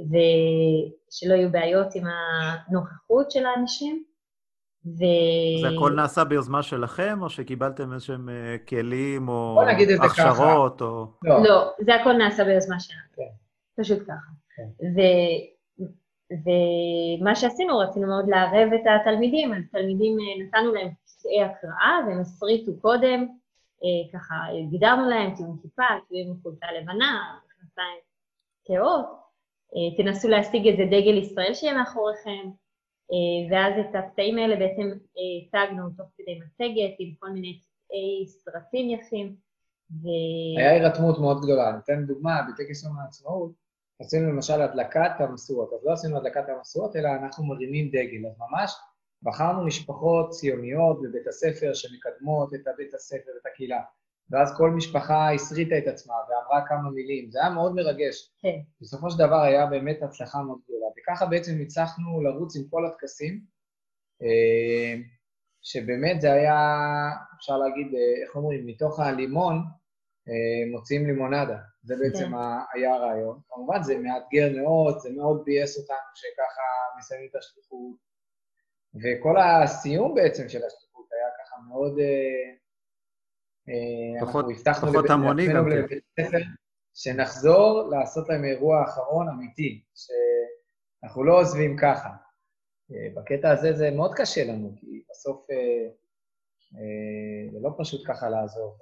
ושלא 0.09 1.33
יהיו 1.33 1.51
בעיות 1.51 1.87
עם 1.95 2.03
הנוכחות 2.07 3.31
של 3.31 3.45
האנשים. 3.45 4.03
ו... 4.85 5.03
זה 5.61 5.67
הכל 5.75 5.93
נעשה 5.95 6.23
ביוזמה 6.23 6.63
שלכם, 6.63 7.19
או 7.21 7.29
שקיבלתם 7.29 7.93
איזשהם 7.93 8.29
כלים, 8.69 9.27
או 9.27 9.61
הכשרות, 10.03 10.81
או... 10.81 11.05
לא. 11.23 11.43
לא, 11.43 11.71
זה 11.79 11.95
הכל 11.95 12.13
נעשה 12.13 12.43
ביוזמה 12.43 12.79
שלנו. 12.79 13.01
כן. 13.15 13.81
פשוט 13.81 13.99
ככה. 13.99 14.31
כן. 14.55 14.85
ו... 14.95 14.99
ומה 16.43 17.35
שעשינו, 17.35 17.77
רצינו 17.77 18.07
מאוד 18.07 18.29
לערב 18.29 18.73
את 18.73 18.81
התלמידים, 19.01 19.53
אז 19.53 19.63
תלמידים, 19.71 20.17
נתנו 20.41 20.73
להם 20.73 20.89
קטעי 20.89 21.43
הקראה, 21.43 21.99
והם 22.07 22.19
הסריטו 22.19 22.71
קודם, 22.81 23.27
ככה 24.13 24.35
גידרנו 24.69 25.09
להם, 25.09 25.35
תהיו 25.35 25.45
עם 25.45 25.57
תהיו 26.07 26.27
עם 26.27 26.33
חולצה 26.43 26.65
לבנה, 26.81 27.39
מכנסיים 27.47 27.99
כהות, 28.65 29.05
תנסו 29.97 30.29
להשיג 30.29 30.67
איזה 30.67 30.83
דגל 30.85 31.17
ישראל 31.17 31.53
שיהיה 31.53 31.73
מאחוריכם, 31.73 32.49
ואז 33.51 33.73
את 33.79 33.95
הקטעים 33.95 34.37
האלה 34.37 34.55
בעצם 34.55 34.91
הצגנו 35.45 35.89
תוך 35.97 36.07
כדי 36.17 36.39
מצגת 36.39 36.95
עם 36.99 37.13
כל 37.19 37.29
מיני 37.29 37.59
קטעי 37.59 38.27
סרטים 38.27 38.89
יפים. 38.89 39.35
ו... 39.91 40.07
היה 40.57 40.71
הירתמות 40.71 41.19
מאוד 41.19 41.37
גדולה. 41.43 41.69
אני 41.69 41.77
אתן 41.83 42.05
דוגמה, 42.05 42.41
בטקס 42.49 42.83
יום 42.83 42.99
העצמאות, 42.99 43.51
עשינו 44.01 44.29
למשל 44.29 44.61
הדלקת 44.61 45.11
המשואות. 45.19 45.73
אז 45.73 45.79
לא 45.85 45.93
עשינו 45.93 46.17
הדלקת 46.17 46.49
המשואות, 46.49 46.95
אלא 46.95 47.09
אנחנו 47.09 47.45
מרימים 47.45 47.87
דגל. 47.87 48.27
אז 48.27 48.33
ממש 48.39 48.73
בחרנו 49.23 49.65
משפחות 49.65 50.29
ציוניות 50.29 51.01
בבית 51.01 51.27
הספר 51.27 51.73
שמקדמות 51.73 52.53
את 52.53 52.67
הבית 52.67 52.93
הספר 52.93 53.31
ואת 53.35 53.51
הקהילה. 53.53 53.81
ואז 54.29 54.57
כל 54.57 54.69
משפחה 54.69 55.33
הסריטה 55.33 55.77
את 55.77 55.87
עצמה 55.87 56.13
ואמרה 56.29 56.67
כמה 56.67 56.89
מילים. 56.89 57.31
זה 57.31 57.39
היה 57.41 57.49
מאוד 57.49 57.75
מרגש. 57.75 58.31
כן. 58.41 58.59
בסופו 58.81 59.11
של 59.11 59.17
דבר 59.19 59.41
היה 59.41 59.65
באמת 59.65 60.03
הצלחה 60.03 60.41
מאוד 60.41 60.59
גדולה. 60.65 60.85
וככה 60.97 61.25
בעצם 61.25 61.51
הצלחנו 61.61 62.21
לרוץ 62.21 62.55
עם 62.55 62.63
כל 62.69 62.85
הטקסים, 62.85 63.41
שבאמת 65.61 66.21
זה 66.21 66.33
היה, 66.33 66.57
אפשר 67.37 67.57
להגיד, 67.57 67.87
איך 68.23 68.35
אומרים, 68.35 68.65
מתוך 68.65 68.99
הלימון 68.99 69.63
מוציאים 70.71 71.05
לימונדה. 71.05 71.57
זה 71.83 71.95
בעצם 71.95 72.25
כן. 72.25 72.33
היה 72.73 72.93
הרעיון. 72.93 73.39
כמובן, 73.49 73.83
זה 73.83 73.97
מאתגר 73.97 74.61
מאוד, 74.61 74.99
זה 74.99 75.09
מאוד 75.09 75.43
ביאס 75.45 75.77
אותנו 75.77 75.97
שככה 76.15 76.63
מסיימים 76.97 77.29
את 77.31 77.35
השליחות. 77.35 77.97
וכל 78.95 79.37
הסיום 79.37 80.15
בעצם 80.15 80.49
של 80.49 80.61
השליחות 80.65 81.07
היה 81.11 81.27
ככה 81.39 81.55
מאוד... 81.69 81.99
פחות, 84.21 84.45
פחות 84.81 85.09
המוני 85.09 85.47
גם 85.53 85.65
כן. 86.15 86.39
שנחזור 86.93 87.89
לעשות 87.91 88.29
להם 88.29 88.45
אירוע 88.45 88.83
אחרון 88.83 89.29
אמיתי, 89.29 89.83
שאנחנו 89.95 91.23
לא 91.23 91.39
עוזבים 91.39 91.77
ככה. 91.81 92.09
בקטע 93.15 93.49
הזה 93.49 93.73
זה 93.73 93.91
מאוד 93.91 94.13
קשה 94.15 94.43
לנו, 94.43 94.73
כי 94.75 95.03
בסוף 95.09 95.47
זה 97.51 97.59
לא 97.61 97.69
פשוט 97.77 98.01
ככה 98.07 98.29
לעזוב. 98.29 98.77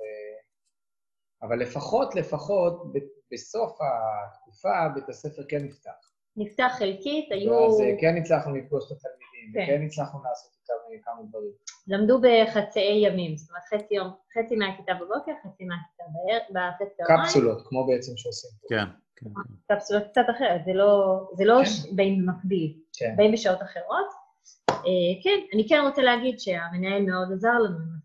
אבל 1.43 1.60
לפחות, 1.60 2.15
לפחות, 2.15 2.83
בסוף 3.31 3.77
התקופה 3.81 4.89
בית 4.95 5.10
הספר 5.10 5.41
כן 5.50 5.63
נפתח. 5.63 6.12
נפתח 6.38 6.71
חלקית, 6.77 7.31
היו... 7.31 7.67
אז 7.67 7.81
כן 8.01 8.17
הצלחנו 8.17 8.55
לפגוש 8.55 8.91
את 8.91 8.98
התלמידים, 8.98 9.53
כן. 9.53 9.63
וכן 9.63 9.86
הצלחנו 9.86 10.19
לעשות 10.24 10.51
איתם 10.62 11.03
כמה 11.03 11.21
דברים. 11.29 11.51
למדו 11.88 12.21
בחצאי 12.21 13.07
ימים, 13.07 13.38
זאת 13.38 13.50
אומרת 13.50 13.63
חצי, 13.63 13.95
יום, 13.95 14.10
חצי 14.33 14.55
מהכיתה 14.55 14.93
בבוקר, 14.93 15.31
חצי 15.43 15.63
מהכיתה 15.65 16.03
בחצי 16.50 17.01
יומיים. 17.01 17.25
קפסולות, 17.25 17.67
כמו 17.67 17.88
בעצם 17.88 18.17
שעושים 18.17 18.50
פה. 18.62 18.67
כן, 18.69 18.86
כן. 19.15 19.75
קפסולות 19.75 20.03
קצת 20.12 20.25
אחרת, 20.36 20.65
זה 20.65 20.74
לא, 20.74 21.19
זה 21.33 21.45
לא 21.45 21.62
כן. 21.63 21.95
באים 21.95 22.25
במקביל, 22.25 22.74
כן. 22.93 23.13
באים 23.17 23.31
בשעות 23.31 23.62
אחרות. 23.62 24.07
אה, 24.69 25.13
כן, 25.24 25.39
אני 25.53 25.67
כן 25.69 25.81
רוצה 25.88 26.01
להגיד 26.01 26.39
שהמנהל 26.39 27.01
מאוד 27.01 27.31
עזר 27.33 27.53
לנו 27.60 27.77
עם 27.77 28.00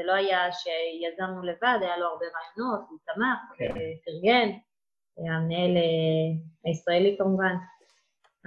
זה 0.00 0.06
לא 0.06 0.12
היה 0.12 0.52
שיזמנו 0.52 1.42
לבד, 1.42 1.78
היה 1.80 1.96
לו 1.96 2.06
הרבה 2.06 2.26
רעיונות, 2.36 2.80
הוא 2.90 2.98
תמך, 3.06 3.58
כן. 3.58 3.74
פרגן, 4.04 4.48
המנהל 5.18 5.76
אה, 5.76 6.30
הישראלי 6.64 7.16
כמובן. 7.18 7.54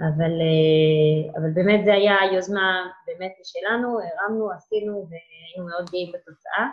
אבל, 0.00 0.34
אה, 0.44 1.40
אבל 1.40 1.50
באמת 1.54 1.84
זה 1.84 1.92
היה 1.94 2.16
יוזמה 2.32 2.86
באמת 3.06 3.32
שלנו, 3.44 3.98
הרמנו, 4.00 4.50
עשינו 4.50 5.08
והיינו 5.10 5.70
מאוד 5.70 5.90
גאים 5.90 6.12
בתוצאה. 6.14 6.66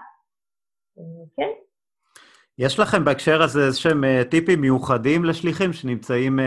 אה, 0.97 1.03
כן. 1.38 1.50
יש 2.57 2.79
לכם 2.79 3.05
בהקשר 3.05 3.41
הזה 3.41 3.65
איזשהם 3.65 4.03
אה, 4.03 4.21
טיפים 4.31 4.61
מיוחדים 4.61 5.25
לשליחים 5.25 5.73
שנמצאים 5.73 6.39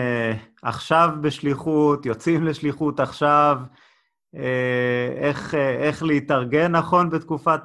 עכשיו 0.63 1.09
בשליחות, 1.23 2.07
יוצאים 2.07 2.45
לשליחות 2.45 3.01
עכשיו, 3.01 3.57
איך, 5.17 5.55
איך 5.55 6.03
להתארגן 6.03 6.73
נכון 6.73 7.11
בתקופת 7.11 7.61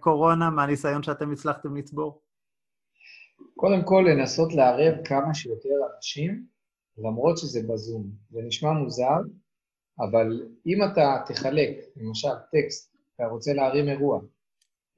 קורונה, 0.00 0.50
מהניסיון 0.50 1.02
שאתם 1.02 1.32
הצלחתם 1.32 1.76
לצבור? 1.76 2.22
קודם 3.54 3.82
כל, 3.84 4.04
לנסות 4.08 4.54
לערב 4.54 4.94
כמה 5.04 5.34
שיותר 5.34 5.74
אנשים 5.96 6.46
למרות 6.98 7.38
שזה 7.38 7.60
בזום. 7.68 8.10
זה 8.30 8.40
נשמע 8.42 8.72
מוזר, 8.72 9.18
אבל 10.00 10.46
אם 10.66 10.78
אתה 10.92 11.22
תחלק, 11.26 11.70
למשל, 11.96 12.28
טקסט, 12.52 12.96
אתה 13.14 13.26
רוצה 13.26 13.52
להרים 13.52 13.88
אירוע, 13.88 14.20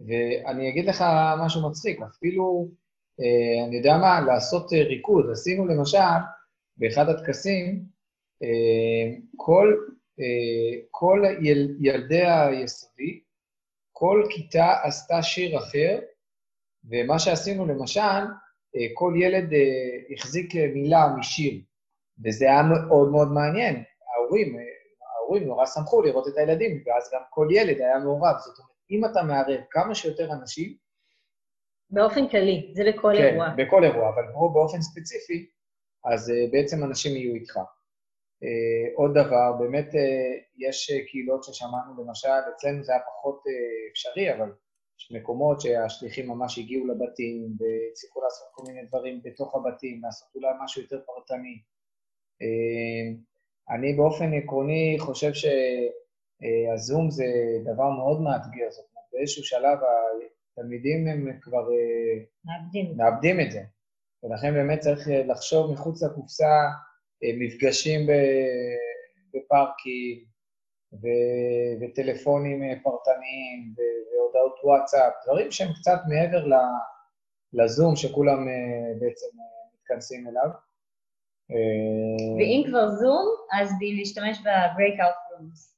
ואני 0.01 0.69
אגיד 0.71 0.89
לך 0.89 1.05
משהו 1.45 1.71
מצחיק, 1.71 2.01
אפילו, 2.03 2.69
אה, 3.21 3.67
אני 3.67 3.77
יודע 3.77 3.99
מה, 4.01 4.21
לעשות 4.21 4.73
אה, 4.73 4.83
ריקוד. 4.83 5.31
עשינו 5.33 5.67
למשל, 5.67 5.99
באחד 6.77 7.09
הטקסים, 7.09 7.85
אה, 8.43 9.19
כל, 9.37 9.75
אה, 9.77 9.98
כל 10.91 11.23
יל, 11.41 11.77
ילדי 11.81 12.27
היסודי, 12.27 13.21
כל 13.93 14.27
כיתה 14.31 14.75
עשתה 14.83 15.23
שיר 15.23 15.59
אחר, 15.59 15.99
ומה 16.91 17.19
שעשינו 17.19 17.67
למשל, 17.67 18.01
אה, 18.77 18.87
כל 18.95 19.15
ילד 19.17 19.53
אה, 19.53 20.15
החזיק 20.15 20.55
מילה 20.55 21.07
משיר. 21.19 21.61
וזה 22.25 22.45
היה 22.45 22.63
מאוד 22.63 23.11
מאוד 23.11 23.33
מעניין. 23.33 23.83
ההורים, 24.15 24.57
ההורים 25.17 25.47
נורא 25.47 25.67
שמחו 25.67 26.03
לראות 26.03 26.29
את 26.29 26.37
הילדים, 26.37 26.83
ואז 26.87 27.11
גם 27.15 27.21
כל 27.31 27.49
ילד 27.51 27.81
היה 27.81 27.99
מעורב. 27.99 28.35
זאת 28.39 28.59
אומרת, 28.59 28.73
אם 28.91 29.05
אתה 29.05 29.23
מערב 29.23 29.61
כמה 29.71 29.95
שיותר 29.95 30.33
אנשים... 30.33 30.77
באופן 31.91 32.29
כללי, 32.29 32.73
זה 32.75 32.83
בכל 32.89 33.13
כן, 33.19 33.25
אירוע. 33.25 33.47
כן, 33.57 33.67
בכל 33.67 33.85
אירוע, 33.85 34.09
אבל 34.09 34.23
פה 34.33 34.51
באופן 34.55 34.83
ספציפי, 34.83 35.47
אז 36.05 36.33
בעצם 36.53 36.85
אנשים 36.85 37.17
יהיו 37.17 37.35
איתך. 37.35 37.59
Uh, 38.45 38.95
עוד 38.97 39.11
דבר, 39.15 39.53
באמת 39.59 39.89
uh, 39.95 39.99
יש 40.59 40.91
קהילות 41.11 41.45
ששמענו, 41.45 42.05
למשל, 42.05 42.29
אצלנו 42.57 42.85
זה 42.85 42.93
היה 42.93 43.01
פחות 43.01 43.43
uh, 43.47 43.91
אפשרי, 43.93 44.35
אבל 44.35 44.51
יש 44.99 45.13
מקומות 45.13 45.61
שהשליחים 45.61 46.29
ממש 46.29 46.59
הגיעו 46.59 46.87
לבתים 46.87 47.57
והצליחו 47.59 48.23
לעשות 48.23 48.49
כל 48.53 48.63
מיני 48.67 48.87
דברים 48.87 49.21
בתוך 49.25 49.55
הבתים, 49.55 50.01
לעשות 50.03 50.29
אולי 50.35 50.49
משהו 50.65 50.83
יותר 50.83 51.01
פרטני. 51.07 51.63
אה, 52.43 53.09
אני 53.77 53.93
באופן 53.93 54.35
עקרוני 54.35 54.97
חושב 54.99 55.33
שהזום 55.33 57.11
זה 57.11 57.25
דבר 57.65 57.91
מאוד 57.91 58.21
מאתגר, 58.21 58.71
זאת 58.71 58.87
אומרת, 58.91 59.07
באיזשהו 59.13 59.45
שלב 59.45 59.79
התלמידים 60.53 61.09
הם 61.09 61.41
כבר 61.41 61.73
אה, 61.73 62.25
מאבדים, 62.45 62.97
מאבדים 62.97 63.41
את 63.41 63.51
זה, 63.51 63.63
ולכן 64.23 64.55
באמת 64.55 64.79
צריך 64.81 65.09
לחשוב 65.29 65.73
מחוץ 65.73 66.03
לקופסה, 66.03 66.55
מפגשים 67.23 68.01
בפארקים, 69.35 70.25
ו- 70.93 71.75
וטלפונים 71.81 72.63
פרטניים, 72.83 73.75
והודעות 73.77 74.61
וואטסאפ, 74.65 75.13
דברים 75.25 75.51
שהם 75.51 75.69
קצת 75.81 75.99
מעבר 76.09 76.45
לזום 77.53 77.97
שכולם 77.97 78.47
בעצם 79.01 79.27
מתכנסים 79.75 80.29
אליו. 80.29 80.49
ואם 82.39 82.63
כבר 82.69 82.89
זום, 82.89 83.27
אז 83.61 83.73
להשתמש 83.81 84.39
ב-breakout 84.39 85.17
rooms. 85.33 85.75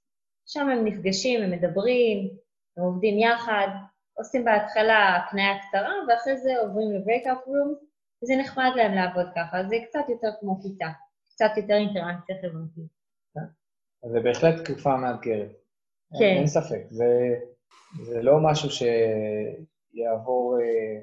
שם 0.46 0.68
הם 0.68 0.84
נפגשים, 0.84 1.42
הם 1.42 1.50
מדברים, 1.50 2.30
הם 2.76 2.84
עובדים 2.84 3.18
יחד, 3.18 3.68
עושים 4.14 4.44
בהתחלה 4.44 5.16
הקניה 5.16 5.58
קצרה, 5.58 5.92
ואחרי 6.08 6.36
זה 6.36 6.60
עוברים 6.60 6.90
ל-breakout 6.92 7.46
rooms, 7.46 7.84
וזה 8.22 8.34
נחמד 8.40 8.70
להם 8.76 8.94
לעבוד 8.94 9.26
ככה, 9.36 9.64
זה 9.68 9.76
קצת 9.88 10.08
יותר 10.08 10.28
כמו 10.40 10.60
כיתה. 10.62 10.88
קצת 11.40 11.56
יותר 11.56 11.74
אינטראקציה 11.74 12.36
חברתית. 12.42 12.90
אז 14.04 14.10
זה 14.10 14.20
בהחלט 14.20 14.64
תקופה 14.64 14.96
מאתגרת. 14.96 15.50
כן. 16.18 16.24
אין 16.24 16.46
ספק. 16.46 16.82
זה, 16.90 17.34
זה 18.02 18.22
לא 18.22 18.40
משהו 18.40 18.68
שיעבור 18.70 20.58
אה, 20.60 21.00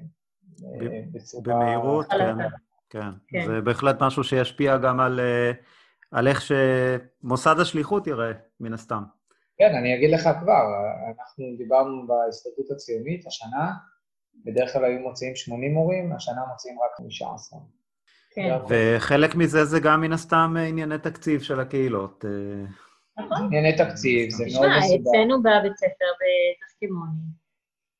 אה, 0.82 1.02
בצורה... 1.12 1.44
במהירות, 1.44 2.06
כן. 2.10 2.38
כן. 2.90 3.10
כן. 3.28 3.46
זה 3.48 3.62
בהחלט 3.62 3.96
משהו 4.02 4.24
שישפיע 4.24 4.78
גם 4.78 5.00
על, 5.00 5.20
אה, 5.20 5.52
על 6.12 6.28
איך 6.28 6.42
שמוסד 6.42 7.60
השליחות 7.60 8.08
ייראה, 8.08 8.32
מן 8.60 8.74
הסתם. 8.74 9.04
כן, 9.58 9.76
אני 9.76 9.96
אגיד 9.96 10.10
לך 10.12 10.30
כבר, 10.42 10.64
אנחנו 11.08 11.46
דיברנו 11.58 12.08
בהסתדרות 12.08 12.72
הציונית 12.72 13.28
השנה, 13.28 13.74
בדרך 14.46 14.74
כלל 14.74 14.86
היו 14.86 15.00
מוציאים 15.00 15.36
80 15.36 15.74
מורים, 15.74 16.14
השנה 16.14 16.42
מוציאים 16.52 16.78
רק 16.82 16.98
15. 16.98 17.60
כן, 18.38 18.58
וחלק 18.70 19.36
מזה 19.36 19.66
זה 19.66 19.80
גם 19.80 20.02
מן 20.02 20.14
הסתם 20.14 20.56
אה, 20.58 20.64
ענייני 20.64 20.98
תקציב 20.98 21.42
של 21.42 21.60
הקהילות. 21.60 22.26
אה, 22.26 22.66
נכון. 23.26 23.46
ענייני 23.46 23.78
תקציב, 23.78 24.30
זה 24.30 24.44
מאוד 24.54 24.66
תשמע, 24.66 24.78
מסודר. 24.80 25.02
אצלנו 25.12 25.40
בבית 25.40 25.78
ספר 25.78 26.06
בתחכמוני, 26.20 27.12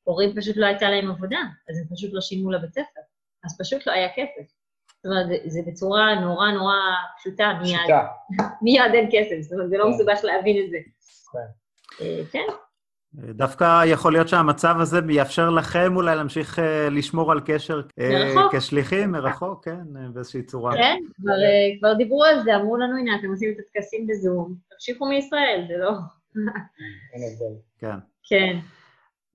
הורים 0.04 0.34
פשוט 0.36 0.56
לא 0.56 0.66
הייתה 0.66 0.90
להם 0.90 1.10
עבודה, 1.10 1.38
אז 1.70 1.78
הם 1.78 1.96
פשוט 1.96 2.10
לא 2.12 2.20
שילמו 2.20 2.50
לבית 2.50 2.72
ספר. 2.72 3.00
אז 3.44 3.58
פשוט 3.60 3.86
לא 3.86 3.92
היה 3.92 4.08
כסף. 4.16 4.52
זאת 4.96 5.06
אומרת, 5.06 5.26
זה- 5.46 5.60
בצורה 5.66 6.14
נורא 6.20 6.50
נורא 6.50 6.74
פשוטה, 7.20 7.52
מיד, 7.62 7.76
פשוטה. 7.78 8.06
מיד 8.62 8.92
אין 8.94 9.08
כסף, 9.12 9.40
זאת 9.40 9.52
אומרת, 9.52 9.70
זה 9.70 9.76
לא 9.78 9.84
כן. 9.84 9.90
מסובך 9.90 10.18
להבין 10.22 10.64
את 10.64 10.70
זה. 10.70 10.78
כן. 12.32 12.46
דווקא 13.14 13.84
יכול 13.86 14.12
להיות 14.12 14.28
שהמצב 14.28 14.76
הזה 14.80 15.00
יאפשר 15.08 15.50
לכם 15.50 15.96
אולי 15.96 16.16
להמשיך 16.16 16.58
אה, 16.58 16.88
לשמור 16.90 17.32
על 17.32 17.40
קשר 17.46 17.80
אה, 17.98 18.34
מרחוק. 18.34 18.54
כשליחים, 18.54 19.12
מרחוק, 19.12 19.64
כן, 19.64 19.80
אה, 19.96 20.08
באיזושהי 20.12 20.42
צורה. 20.42 20.74
כן, 20.74 20.96
כבר, 21.16 21.32
כבר 21.78 21.94
דיברו 21.94 22.24
על 22.24 22.42
זה, 22.42 22.56
אמרו 22.56 22.76
לנו, 22.76 22.96
הנה, 22.96 23.16
אתם 23.20 23.30
עושים 23.30 23.50
את 23.50 23.56
הטקסים 23.58 24.06
בזום, 24.06 24.54
תמשיכו 24.70 25.06
מישראל, 25.06 25.64
זה 25.68 25.74
לא... 25.76 25.90
כן. 27.78 27.96
כן. 28.22 28.58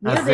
אז 0.06 0.30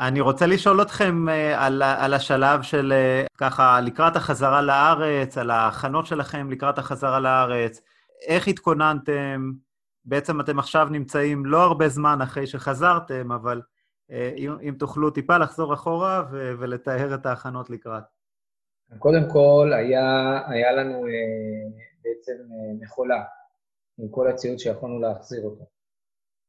אני 0.00 0.20
רוצה 0.20 0.46
לשאול 0.46 0.82
אתכם 0.82 1.26
על, 1.56 1.82
על 1.82 2.14
השלב 2.14 2.62
של 2.62 2.92
ככה, 3.38 3.80
לקראת 3.80 4.16
החזרה 4.16 4.62
לארץ, 4.62 5.38
על 5.38 5.50
ההכנות 5.50 6.06
שלכם 6.06 6.50
לקראת 6.50 6.78
החזרה 6.78 7.20
לארץ, 7.20 7.80
איך 8.26 8.48
התכוננתם? 8.48 9.52
בעצם 10.04 10.40
אתם 10.40 10.58
עכשיו 10.58 10.88
נמצאים 10.90 11.46
לא 11.46 11.62
הרבה 11.62 11.88
זמן 11.88 12.18
אחרי 12.22 12.46
שחזרתם, 12.46 13.32
אבל 13.32 13.62
אה, 14.10 14.32
אם, 14.36 14.56
אם 14.68 14.74
תוכלו 14.78 15.10
טיפה 15.10 15.38
לחזור 15.38 15.74
אחורה 15.74 16.22
ו- 16.32 16.52
ולתאר 16.58 17.14
את 17.14 17.26
ההכנות 17.26 17.70
לקראת. 17.70 18.04
קודם 18.98 19.22
כל, 19.32 19.70
היה, 19.76 20.40
היה 20.48 20.72
לנו 20.72 21.06
אה, 21.06 21.80
בעצם 22.04 22.32
אה, 22.32 22.74
מכולה 22.80 23.24
עם 23.98 24.08
כל 24.08 24.28
הציוד 24.28 24.58
שיכולנו 24.58 25.00
להחזיר 25.00 25.44
אותו. 25.44 25.64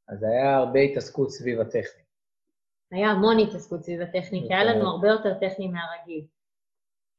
אז 0.07 0.23
היה 0.23 0.55
הרבה 0.55 0.79
התעסקות 0.79 1.31
סביב 1.31 1.59
הטכני. 1.59 2.03
היה 2.91 3.07
המון 3.07 3.39
התעסקות 3.39 3.83
סביב 3.83 4.01
הטכנית, 4.01 4.51
היה 4.51 4.63
לנו 4.63 4.89
הרבה 4.89 5.07
יותר 5.07 5.33
טכני 5.33 5.67
מהרגיל. 5.67 6.25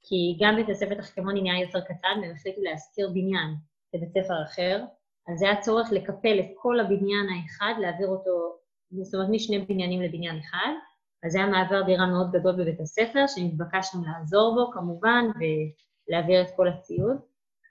כי 0.02 0.38
גם 0.40 0.56
בית 0.56 0.68
הספר 0.68 0.94
תחכמוני 0.94 1.42
נהיה 1.42 1.60
יותר 1.60 1.80
קטן, 1.80 2.20
והם 2.22 2.32
החליטו 2.34 2.60
להשכיר 2.60 3.08
בניין 3.08 3.54
לבית 3.94 4.10
ספר 4.10 4.42
אחר, 4.42 4.84
אז 5.28 5.42
היה 5.42 5.60
צורך 5.60 5.92
לקפל 5.92 6.40
את 6.40 6.46
כל 6.54 6.80
הבניין 6.80 7.26
האחד, 7.28 7.80
להעביר 7.80 8.08
אותו, 8.08 8.56
זאת 9.02 9.14
אומרת, 9.14 9.28
משני 9.30 9.58
בניינים 9.58 10.02
לבניין 10.02 10.38
אחד, 10.38 10.72
אז 11.24 11.34
היה 11.34 11.46
מעבר 11.46 11.82
דירה 11.82 12.06
מאוד 12.06 12.32
גדול 12.32 12.52
בבית 12.52 12.80
הספר, 12.80 13.26
שנתבקשנו 13.26 14.02
לעזור 14.04 14.54
בו 14.54 14.72
כמובן, 14.72 15.24
ולהעביר 16.08 16.42
את 16.42 16.50
כל 16.56 16.68
הציוד. 16.68 17.16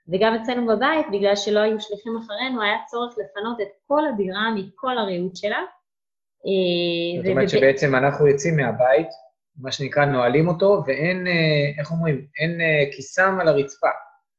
וגם 0.07 0.33
אצלנו 0.33 0.67
בבית, 0.67 1.05
בגלל 1.11 1.35
שלא 1.35 1.59
היו 1.59 1.79
שליחים 1.79 2.17
אחרינו, 2.17 2.61
היה 2.61 2.77
צורך 2.87 3.15
לפנות 3.17 3.61
את 3.61 3.67
כל 3.87 4.01
הדירה 4.07 4.55
מכל 4.55 4.97
הריהוט 4.97 5.35
שלה. 5.35 5.61
אה, 6.45 7.23
זאת 7.23 7.31
אומרת 7.31 7.49
שבעצם 7.49 7.95
אנחנו 7.95 8.27
יוצאים 8.27 8.55
מהבית, 8.57 9.07
מה 9.57 9.71
שנקרא 9.71 10.05
נועלים 10.05 10.47
אותו, 10.47 10.83
ואין, 10.87 11.27
אה, 11.27 11.79
איך 11.79 11.91
אומרים, 11.91 12.25
אין 12.39 12.61
אה, 12.61 12.91
כיסם 12.95 13.37
על 13.41 13.47
הרצפה. 13.47 13.87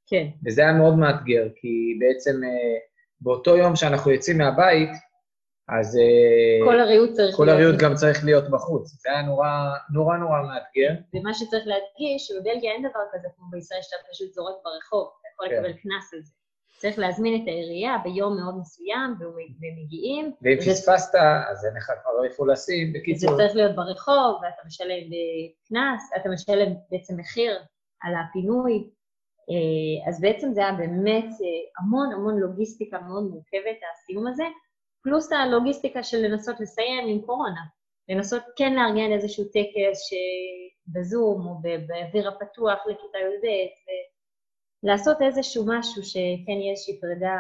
כן, 0.07 0.27
וזה 0.47 0.63
היה 0.63 0.73
מאוד 0.73 0.99
מאתגר, 0.99 1.49
כי 1.57 1.99
בעצם 2.01 2.41
באותו 3.27 3.57
יום 3.57 3.77
שאנחנו 3.77 4.11
יוצאים 4.11 4.39
מהבית, 4.39 4.91
אז 5.69 5.97
אה, 5.97 6.67
כל 6.67 6.81
הריהוט 6.81 7.11
צריך 7.13 7.37
כל 7.37 7.45
להיות- 7.45 7.59
הריהוט 7.59 7.81
גם 7.81 7.95
צריך 7.95 8.25
להיות 8.25 8.51
בחוץ. 8.51 8.89
זה 9.03 9.11
היה 9.11 9.23
נורא 9.23 9.49
נורא 9.95 10.17
נורא 10.17 10.39
מאתגר. 10.43 10.91
ומה 11.15 11.35
שצריך 11.35 11.65
להדגיש, 11.67 12.27
שבבלגיה 12.27 12.73
אין 12.73 12.83
דבר 12.83 13.01
כזה 13.13 13.29
כמו 13.37 13.47
בישראל 13.51 13.81
שאתה 13.83 13.97
פשוט 14.13 14.33
זורק 14.33 14.55
ברחוב, 14.65 15.09
אתה 15.21 15.29
יכול 15.33 15.49
כן. 15.49 15.55
לקבל 15.55 15.73
קנס 15.73 16.15
על 16.15 16.21
זה. 16.23 16.33
צריך 16.79 16.99
להזמין 16.99 17.43
את 17.43 17.49
העירייה 17.49 17.97
ביום 18.05 18.37
מאוד 18.37 18.55
מסוים, 18.61 19.15
והם 19.21 19.77
מגיעים. 19.85 20.33
ואם 20.43 20.57
פספסת, 20.61 21.15
אז 21.51 21.65
אין 21.67 21.77
לך 21.77 21.87
כבר 22.03 22.25
איפה 22.25 22.47
לשים. 22.47 22.93
זה 22.93 22.99
בקיצור, 22.99 23.37
צריך 23.37 23.55
להיות 23.57 23.77
ברחוב, 23.77 24.41
ואתה 24.43 24.63
משלם 24.67 24.91
אה, 25.17 25.47
קנס, 25.69 26.11
אתה 26.17 26.29
משלם 26.29 26.73
בעצם 26.91 27.17
מחיר 27.17 27.59
על 28.03 28.13
הפינוי. 28.15 28.91
אה, 29.51 30.09
אז 30.09 30.21
בעצם 30.21 30.53
זה 30.53 30.61
היה 30.61 30.73
באמת 30.73 31.25
אה, 31.25 31.83
המון 31.83 32.13
המון 32.13 32.39
לוגיסטיקה 32.39 33.01
מאוד 33.01 33.25
מורכבת, 33.25 33.79
הסיום 33.93 34.27
הזה, 34.27 34.45
פלוס 35.03 35.33
הלוגיסטיקה 35.33 36.03
של 36.03 36.17
לנסות 36.17 36.61
לסיים 36.61 37.09
עם 37.09 37.21
קורונה. 37.27 37.61
לנסות 38.09 38.43
כן 38.57 38.75
לארגן 38.75 39.13
איזשהו 39.13 39.45
טקס 39.45 40.01
בזום 40.87 41.47
או 41.47 41.55
באוויר 41.63 42.29
הפתוח 42.29 42.79
לכיתה 42.87 43.19
י"ב, 43.19 43.47
ולעשות 44.83 45.23
איזשהו 45.23 45.65
משהו 45.69 46.03
שכן 46.03 46.53
יהיה 46.53 46.71
איזושהי 46.71 47.01
פרידה 47.01 47.37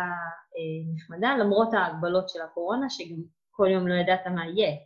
אה, 0.56 0.94
נחמדה, 0.94 1.36
למרות 1.40 1.68
ההגבלות 1.74 2.28
של 2.28 2.40
הקורונה, 2.42 2.90
שגם 2.90 3.22
כל 3.50 3.68
יום 3.70 3.88
לא 3.88 3.94
ידעת 3.94 4.26
מה 4.26 4.46
יהיה. 4.46 4.76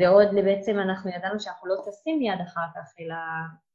ועוד 0.00 0.28
בעצם 0.44 0.78
אנחנו 0.78 1.10
ידענו 1.10 1.40
שאנחנו 1.40 1.68
לא 1.68 1.74
טסים 1.86 2.18
מיד 2.18 2.40
אחר 2.46 2.66
כך, 2.74 2.94
אלא 3.00 3.14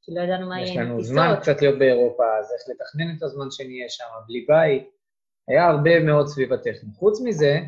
כי 0.04 0.14
לא 0.16 0.22
ידענו 0.22 0.50
מה 0.50 0.62
יש 0.62 0.70
יהיה 0.70 0.82
עם 0.82 0.88
לנו 0.88 0.96
הטיסות. 0.96 1.14
זמן 1.14 1.36
קצת 1.42 1.62
להיות 1.62 1.80
באירופה, 1.80 2.24
אז 2.40 2.52
איך 2.54 2.62
לתכנן 2.70 3.18
את 3.18 3.24
הזמן 3.24 3.52
שנהיה 3.52 3.90
שם, 3.90 4.04
בלי 4.28 4.46
בית. 4.48 4.90
היה 5.48 5.66
הרבה 5.68 6.00
מאוד 6.00 6.28
סביב 6.28 6.54
הטכני. 6.54 6.90
חוץ 6.96 7.22
מזה, 7.22 7.60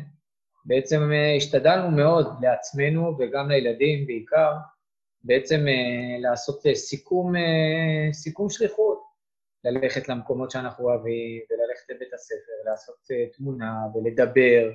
בעצם 0.64 1.12
אה, 1.12 1.36
השתדלנו 1.36 1.90
מאוד 1.90 2.26
לעצמנו 2.42 3.16
וגם 3.18 3.48
לילדים 3.48 4.06
בעיקר, 4.06 4.52
בעצם 5.22 5.64
אה, 5.68 6.20
לעשות 6.20 6.66
אה, 6.66 6.74
סיכום, 6.74 7.32
סיכום 8.12 8.50
שליחות. 8.50 9.06
ללכת 9.64 10.08
למקומות 10.08 10.50
שאנחנו 10.50 10.84
אוהבים, 10.84 11.42
וללכת 11.50 11.90
לבית 11.90 12.14
הספר, 12.14 12.70
לעשות 12.70 13.06
תמונה 13.36 13.72
ולדבר, 13.94 14.70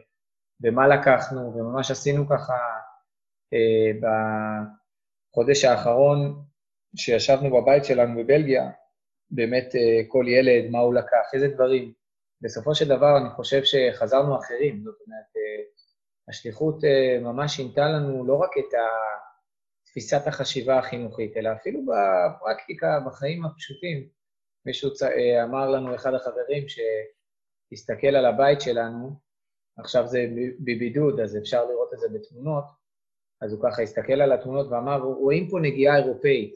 ומה 0.62 0.88
לקחנו, 0.88 1.54
וממש 1.56 1.92
עשינו 1.92 2.28
ככה 2.28 2.58
בחודש 5.32 5.66
האחרון, 5.66 6.44
שישבנו 6.96 7.62
בבית 7.62 7.86
שלנו 7.86 8.24
בבלגיה, 8.24 8.72
באמת 9.32 9.76
אה, 9.76 10.02
כל 10.08 10.26
ילד, 10.28 10.70
מה 10.72 10.80
הוא 10.80 10.94
לקח, 10.94 11.30
איזה 11.34 11.48
דברים. 11.48 11.94
בסופו 12.42 12.76
של 12.76 12.88
דבר 12.88 13.18
אני 13.18 13.30
חושב 13.30 13.62
שחזרנו 13.64 14.36
אחרים, 14.40 14.84
זאת 14.84 14.96
אומרת, 15.08 15.36
אה, 15.38 15.64
השליחות 16.30 16.84
אה, 16.84 17.20
ממש 17.22 17.56
שינתה 17.56 17.88
לנו 17.88 18.26
לא 18.26 18.36
רק 18.36 18.58
את 18.58 18.74
תפיסת 19.86 20.28
החשיבה 20.28 20.80
החינוכית, 20.80 21.38
אלא 21.38 21.50
אפילו 21.54 21.80
בפרקטיקה, 21.86 23.00
בחיים 23.06 23.46
הפשוטים. 23.46 24.08
מישהו 24.66 24.94
צ- 24.94 25.04
אמר 25.44 25.70
לנו, 25.70 25.96
אחד 25.96 26.14
החברים, 26.14 26.64
שהסתכל 26.68 28.16
על 28.16 28.26
הבית 28.26 28.62
שלנו, 28.62 29.12
עכשיו 29.78 30.08
זה 30.08 30.26
בבידוד, 30.60 31.20
אז 31.20 31.38
אפשר 31.38 31.66
לראות 31.66 31.94
את 31.94 32.00
זה 32.00 32.08
בתמונות, 32.14 32.64
אז 33.42 33.54
הוא 33.54 33.64
ככה 33.64 33.82
הסתכל 33.82 34.22
על 34.22 34.32
התמונות 34.32 34.68
ואמר, 34.68 35.00
רואים 35.00 35.50
פה 35.50 35.60
נגיעה 35.60 35.98
אירופאית, 35.98 36.56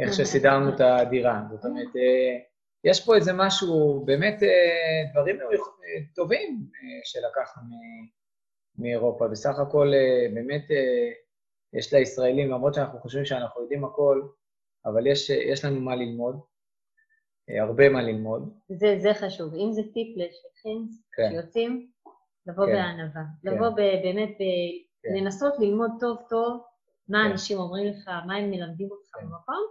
איך 0.00 0.14
שסידרנו 0.14 0.74
את 0.74 0.80
הדירה. 0.80 1.42
זאת 1.50 1.64
אומרת, 1.64 1.96
אה, 1.96 2.38
יש 2.84 3.06
פה 3.06 3.14
איזה 3.14 3.32
משהו, 3.32 4.02
באמת 4.04 4.42
אה, 4.42 5.10
דברים 5.12 5.40
אה, 5.40 5.46
טובים 6.14 6.66
שלקחנו 7.04 7.76
מאירופה. 8.78 9.28
בסך 9.28 9.58
הכל, 9.58 9.92
באמת, 10.34 10.64
יש 11.72 11.94
לישראלים, 11.94 12.50
למרות 12.50 12.74
שאנחנו 12.74 12.98
חושבים 12.98 13.24
שאנחנו 13.24 13.62
יודעים 13.62 13.84
הכל, 13.84 14.22
אבל 14.86 15.06
יש, 15.06 15.30
יש 15.30 15.64
לנו 15.64 15.80
מה 15.80 15.96
ללמוד, 15.96 16.40
הרבה 17.60 17.88
מה 17.88 18.02
ללמוד. 18.02 18.58
זה, 18.68 18.96
זה 18.98 19.14
חשוב. 19.14 19.54
אם 19.54 19.72
זה 19.72 19.82
טיפ 19.82 20.16
לשליחים 20.16 20.88
כן. 21.12 21.28
שיוצאים, 21.30 21.90
לבוא 22.46 22.66
כן. 22.66 22.72
בענווה. 22.72 23.22
כן. 23.42 23.48
לבוא 23.50 23.68
ב- 23.68 24.02
באמת, 24.02 24.28
ב- 24.28 24.76
כן. 25.02 25.14
לנסות 25.14 25.54
ללמוד 25.58 25.90
טוב 26.00 26.16
טוב 26.28 26.62
מה 27.08 27.18
כן. 27.24 27.30
אנשים 27.30 27.58
אומרים 27.58 27.86
לך, 27.86 28.08
מה 28.26 28.36
הם 28.36 28.50
מלמדים 28.50 28.88
אותך 28.90 29.16
כן. 29.20 29.26
במקום, 29.26 29.66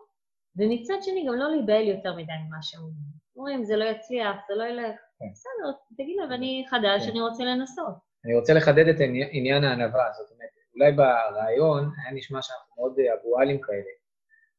ומצד 0.58 0.94
שני 1.02 1.26
גם 1.28 1.34
לא 1.34 1.50
להיבהל 1.52 1.88
יותר 1.88 2.16
מדי 2.16 2.32
ממה 2.48 2.58
שאומרים. 2.62 3.16
אומרים, 3.36 3.64
זה 3.64 3.76
לא 3.76 3.86
יצליח, 3.86 4.36
זה 4.48 4.54
לא 4.56 4.64
ילך. 4.64 5.00
כן. 5.20 5.26
בסדר, 5.32 5.72
תגיד 5.98 6.18
להם, 6.22 6.32
אני 6.32 6.66
חדש, 6.70 7.04
כן. 7.06 7.12
אני 7.12 7.22
רוצה 7.22 7.44
לנסות. 7.44 7.96
אני 8.26 8.36
רוצה 8.36 8.54
לחדד 8.54 8.88
את 8.88 9.00
עני- 9.00 9.30
עניין 9.32 9.64
הענווה, 9.64 10.06
זאת 10.14 10.32
אומרת, 10.32 10.50
אולי 10.76 10.92
ברעיון 10.92 11.84
היה 12.04 12.14
נשמע 12.14 12.42
שאנחנו 12.42 12.76
מאוד 12.78 13.00
אה, 13.00 13.14
אבואלים 13.22 13.62
כאלה, 13.62 13.92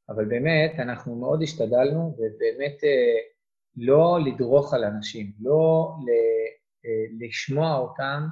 אבל 0.08 0.24
באמת, 0.24 0.72
אנחנו 0.78 1.16
מאוד 1.16 1.42
השתדלנו, 1.42 2.16
ובאמת 2.18 2.84
אה, 2.84 3.18
לא 3.76 4.18
לדרוך 4.26 4.74
על 4.74 4.84
אנשים, 4.84 5.32
לא 5.40 5.88
אה, 6.08 7.26
לשמוע 7.26 7.76
אותם 7.78 8.22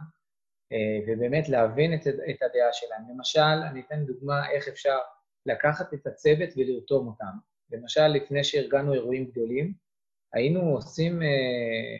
ובאמת 1.08 1.48
להבין 1.48 1.94
את, 1.94 2.00
את 2.06 2.42
הדעה 2.42 2.72
שלהם. 2.72 3.02
למשל, 3.14 3.40
אני 3.70 3.80
אתן 3.80 4.04
דוגמה 4.04 4.50
איך 4.50 4.68
אפשר 4.68 4.98
לקחת 5.46 5.94
את 5.94 6.06
הצוות 6.06 6.48
ולרתום 6.56 7.06
אותם. 7.06 7.53
למשל, 7.76 8.06
לפני 8.06 8.44
שארגנו 8.44 8.94
אירועים 8.94 9.24
גדולים, 9.24 9.72
היינו 10.32 10.60
עושים... 10.60 11.22
אה, 11.22 11.96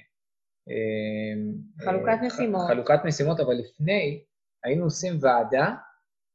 חלוקת 1.85 2.19
משימות. 2.27 2.69
חלוקת 2.69 2.99
משימות, 3.05 3.41
אבל 3.41 3.55
לפני 3.55 4.25
היינו 4.65 4.85
עושים 4.85 5.13
ועדה 5.21 5.75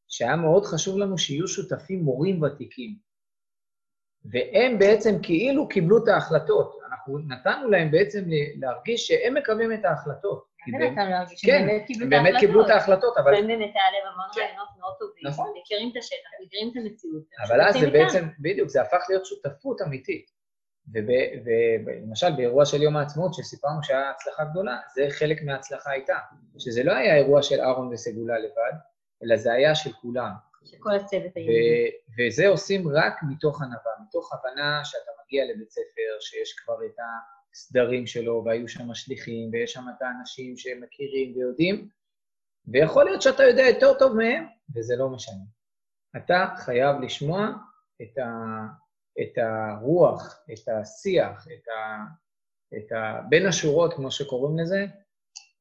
שהיה 0.07 0.35
מאוד 0.35 0.65
חשוב 0.65 0.97
לנו 0.97 1.17
שיהיו 1.17 1.47
שותפים 1.47 2.03
מורים 2.03 2.41
ותיקים. 2.41 2.95
והם 4.25 4.79
בעצם 4.79 5.15
כאילו 5.23 5.67
קיבלו 5.67 6.03
את 6.03 6.07
ההחלטות. 6.07 6.79
אנחנו 6.91 7.19
נתנו 7.19 7.69
להם 7.69 7.91
בעצם 7.91 8.23
להרגיש 8.55 9.07
שהם 9.07 9.33
מקבלים 9.33 9.73
את 9.73 9.85
ההחלטות. 9.85 10.48
כן, 11.43 11.67
הם 12.01 12.09
באמת 12.09 12.33
קיבלו 12.39 12.65
את 12.65 12.69
ההחלטות, 12.69 13.17
אבל... 13.17 13.33
והם 13.33 13.47
באמת 13.47 13.71
היה 13.75 13.91
להם 13.93 14.13
המון 14.13 14.27
רעיונות 14.37 14.69
מאוד 14.79 14.93
טובים. 14.99 15.23
נכון. 15.27 15.53
מכירים 15.61 15.91
את 15.91 15.97
השטח, 15.97 16.29
מכירים 16.45 16.71
את 16.71 16.77
המציאות. 16.77 17.23
אבל 17.47 17.61
אז 17.61 17.75
זה 17.79 17.89
בעצם, 17.89 18.27
בדיוק, 18.39 18.69
זה 18.69 18.81
הפך 18.81 19.05
להיות 19.09 19.25
שותפות 19.25 19.81
אמיתית. 19.81 20.39
ולמשל 21.85 22.35
באירוע 22.35 22.65
של 22.65 22.81
יום 22.81 22.97
העצמאות, 22.97 23.33
שסיפרנו 23.33 23.83
שהיה 23.83 24.09
הצלחה 24.09 24.43
גדולה, 24.43 24.77
זה 24.95 25.05
חלק 25.09 25.41
מההצלחה 25.41 25.91
הייתה. 25.91 26.17
שזה 26.57 26.83
לא 26.83 26.91
היה 26.91 27.15
אירוע 27.15 27.41
של 27.41 27.61
אהרון 27.61 27.93
וסגולה 27.93 28.39
לבד, 28.39 28.73
אלא 29.23 29.37
זה 29.37 29.53
היה 29.53 29.75
של 29.75 29.91
כולם. 29.91 30.31
שכל 30.65 30.95
הצוות 30.95 31.31
היה. 31.35 31.51
וזה 32.17 32.47
עושים 32.47 32.87
רק 32.87 33.13
מתוך 33.29 33.61
ענווה, 33.61 33.91
מתוך 34.07 34.33
הבנה 34.33 34.81
שאתה 34.83 35.11
מגיע 35.25 35.45
לבית 35.45 35.71
ספר, 35.71 36.11
שיש 36.19 36.53
כבר 36.53 36.85
את 36.85 36.99
הסדרים 37.53 38.07
שלו, 38.07 38.43
והיו 38.45 38.67
שם 38.67 38.93
שליחים, 38.93 39.49
ויש 39.51 39.73
שם 39.73 39.85
את 39.97 40.01
האנשים 40.01 40.57
שמכירים 40.57 41.35
ויודעים, 41.35 41.89
ויכול 42.67 43.03
להיות 43.05 43.21
שאתה 43.21 43.43
יודע 43.43 43.63
יותר 43.63 43.93
טוב 43.99 44.17
מהם, 44.17 44.45
וזה 44.75 44.95
לא 44.95 45.09
משנה. 45.09 45.43
אתה 46.17 46.45
חייב 46.57 47.01
לשמוע 47.01 47.47
את, 48.01 48.17
ה, 48.17 48.27
את 49.21 49.37
הרוח, 49.37 50.43
את 50.53 50.69
השיח, 50.69 51.47
את 51.47 51.67
ה, 51.67 51.97
את 52.77 52.91
ה... 52.91 53.21
בין 53.29 53.45
השורות, 53.45 53.93
כמו 53.93 54.11
שקוראים 54.11 54.59
לזה, 54.59 54.85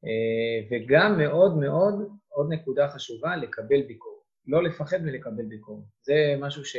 אה, 0.05 0.67
וגם 0.71 1.17
מאוד 1.17 1.57
מאוד, 1.57 2.09
עוד 2.27 2.47
נקודה 2.49 2.87
חשובה, 2.87 3.35
לקבל 3.35 3.81
ביקורת. 3.81 4.19
לא 4.47 4.63
לפחד 4.63 5.01
מלקבל 5.01 5.45
ביקורת. 5.45 5.83
זה 6.01 6.35
משהו 6.39 6.65
ש... 6.65 6.75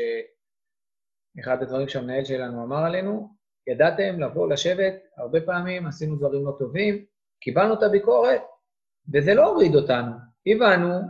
אחד 1.41 1.63
הדברים 1.63 1.89
שהמנהל 1.89 2.25
שלנו 2.25 2.65
אמר 2.65 2.85
עלינו, 2.87 3.35
ידעתם 3.71 4.21
לבוא, 4.21 4.49
לשבת, 4.49 4.95
הרבה 5.17 5.41
פעמים 5.41 5.87
עשינו 5.87 6.17
דברים 6.17 6.47
לא 6.47 6.53
טובים, 6.59 7.05
קיבלנו 7.41 7.75
את 7.75 7.83
הביקורת, 7.83 8.43
וזה 9.15 9.35
לא 9.35 9.47
הוריד 9.47 9.75
אותנו. 9.75 10.13
הבנו, 10.47 11.01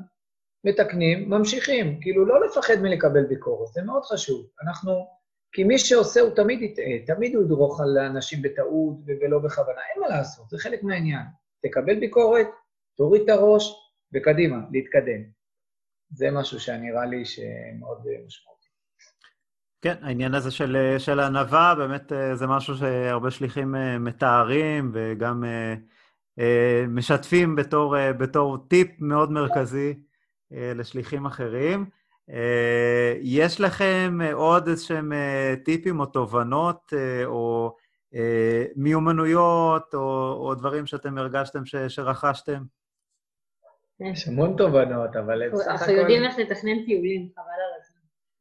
מתקנים, 0.64 1.31
ממשיכים. 1.31 2.01
כאילו, 2.01 2.27
לא 2.27 2.46
לפחד 2.46 2.75
מלקבל 2.83 3.27
ביקורת, 3.27 3.73
זה 3.73 3.83
מאוד 3.83 4.03
חשוב. 4.05 4.46
אנחנו, 4.62 5.07
כי 5.53 5.64
מי 5.64 5.79
שעושה 5.79 6.20
הוא 6.20 6.31
תמיד 6.37 6.62
יטעה, 6.62 7.07
תמיד 7.07 7.35
הוא 7.35 7.44
ידרוך 7.44 7.81
על 7.81 7.99
אנשים 7.99 8.42
בטעות 8.42 8.96
ולא 9.07 9.38
בכוונה, 9.38 9.81
אין 9.94 10.03
מה 10.03 10.09
לעשות, 10.09 10.51
זה 10.51 10.59
חלק 10.59 10.83
מהעניין. 10.83 11.27
תקבל 11.62 12.01
ביקורת, 12.01 12.46
תוריד 12.96 13.23
את 13.23 13.29
הראש, 13.29 13.75
וקדימה, 14.14 14.57
להתקדם. 14.73 15.23
זה 16.11 16.31
משהו 16.31 16.61
שנראה 16.61 17.07
לי 17.07 17.25
שמאוד 17.25 17.99
משמעותי. 18.27 18.60
כן, 19.82 19.94
העניין 20.02 20.34
הזה 20.34 20.50
של, 20.50 20.96
של 20.98 21.20
ענווה, 21.20 21.74
באמת 21.74 22.12
אה, 22.12 22.34
זה 22.36 22.46
משהו 22.46 22.76
שהרבה 22.76 23.30
שליחים 23.30 23.74
אה, 23.74 23.98
מתארים 23.98 24.90
וגם 24.94 25.44
אה, 25.44 26.84
משתפים 26.88 27.56
בתור, 27.56 27.96
בתור 28.18 28.58
טיפ 28.68 28.90
מאוד 29.00 29.32
מרכזי 29.32 29.94
לשליחים 30.50 31.26
אחרים. 31.26 31.84
יש 33.20 33.60
לכם 33.60 34.18
עוד 34.32 34.68
איזשהם 34.68 35.12
טיפים 35.64 36.00
או 36.00 36.06
תובנות 36.06 36.92
או 37.24 37.76
מיומנויות 38.76 39.94
או, 39.94 40.32
או 40.32 40.54
דברים 40.54 40.86
שאתם 40.86 41.18
הרגשתם 41.18 41.64
ש, 41.64 41.76
שרכשתם? 41.76 42.62
יש 44.00 44.28
המון 44.28 44.54
תובנות, 44.56 45.16
אבל 45.16 45.48
בסך 45.48 45.60
הכול... 45.60 45.72
אנחנו 45.72 45.92
יודעים 45.92 46.24
איך 46.24 46.38
לתכנן 46.38 46.84
טיולים, 46.84 47.28
חבל 47.34 47.44
על. 47.44 47.69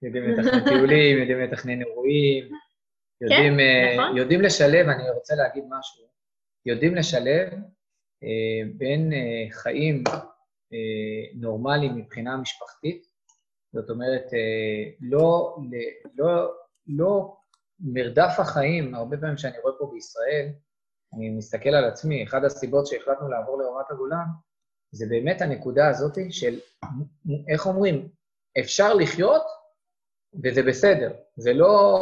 יודעים 0.01 0.23
לתכנן 0.23 0.69
טיולים, 0.69 1.17
יודעים 1.17 1.39
לתכנן 1.39 1.81
אירועים, 1.81 2.49
יודעים, 3.21 3.53
כן, 3.53 3.59
uh, 3.59 4.01
נכון. 4.01 4.17
יודעים 4.17 4.41
לשלב, 4.41 4.87
אני 4.87 5.09
רוצה 5.09 5.35
להגיד 5.35 5.63
משהו, 5.69 6.05
יודעים 6.65 6.95
לשלב 6.95 7.53
uh, 7.53 8.77
בין 8.77 9.11
uh, 9.11 9.53
חיים 9.53 10.03
uh, 10.07 10.73
נורמליים 11.35 11.95
מבחינה 11.95 12.37
משפחתית, 12.37 13.03
זאת 13.73 13.89
אומרת, 13.89 14.25
uh, 14.25 14.95
לא, 15.01 15.57
לא, 16.17 16.53
לא 16.87 17.35
מרדף 17.79 18.33
החיים, 18.39 18.95
הרבה 18.95 19.17
פעמים 19.17 19.37
שאני 19.37 19.59
רואה 19.63 19.73
פה 19.79 19.89
בישראל, 19.93 20.47
אני 21.13 21.29
מסתכל 21.29 21.69
על 21.69 21.85
עצמי, 21.85 22.23
אחת 22.23 22.43
הסיבות 22.43 22.87
שהחלטנו 22.87 23.29
לעבור 23.29 23.61
לרמת 23.61 23.85
הגולן, 23.91 24.25
זה 24.91 25.05
באמת 25.09 25.41
הנקודה 25.41 25.87
הזאת 25.87 26.17
של, 26.29 26.59
איך 27.53 27.65
אומרים, 27.67 28.09
אפשר 28.59 28.93
לחיות 28.93 29.58
וזה 30.43 30.63
בסדר. 30.63 31.11
זה 31.37 31.53
לא, 31.53 31.99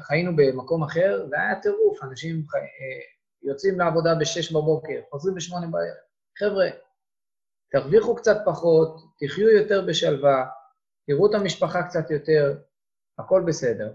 חיינו 0.00 0.36
במקום 0.36 0.82
אחר, 0.82 1.26
זה 1.28 1.36
היה 1.40 1.60
טירוף, 1.60 2.02
אנשים 2.02 2.44
חי, 2.48 2.58
יוצאים 3.42 3.78
לעבודה 3.78 4.14
ב-6 4.14 4.54
בבוקר, 4.54 5.00
חוזרים 5.10 5.34
ב-8 5.34 5.52
בערב. 5.70 5.96
חבר'ה, 6.38 6.68
תרוויחו 7.70 8.14
קצת 8.16 8.36
פחות, 8.44 8.96
תחיו 9.18 9.48
יותר 9.48 9.86
בשלווה, 9.88 10.46
תראו 11.06 11.30
את 11.30 11.34
המשפחה 11.34 11.82
קצת 11.82 12.10
יותר, 12.10 12.58
הכל 13.18 13.42
בסדר. 13.46 13.92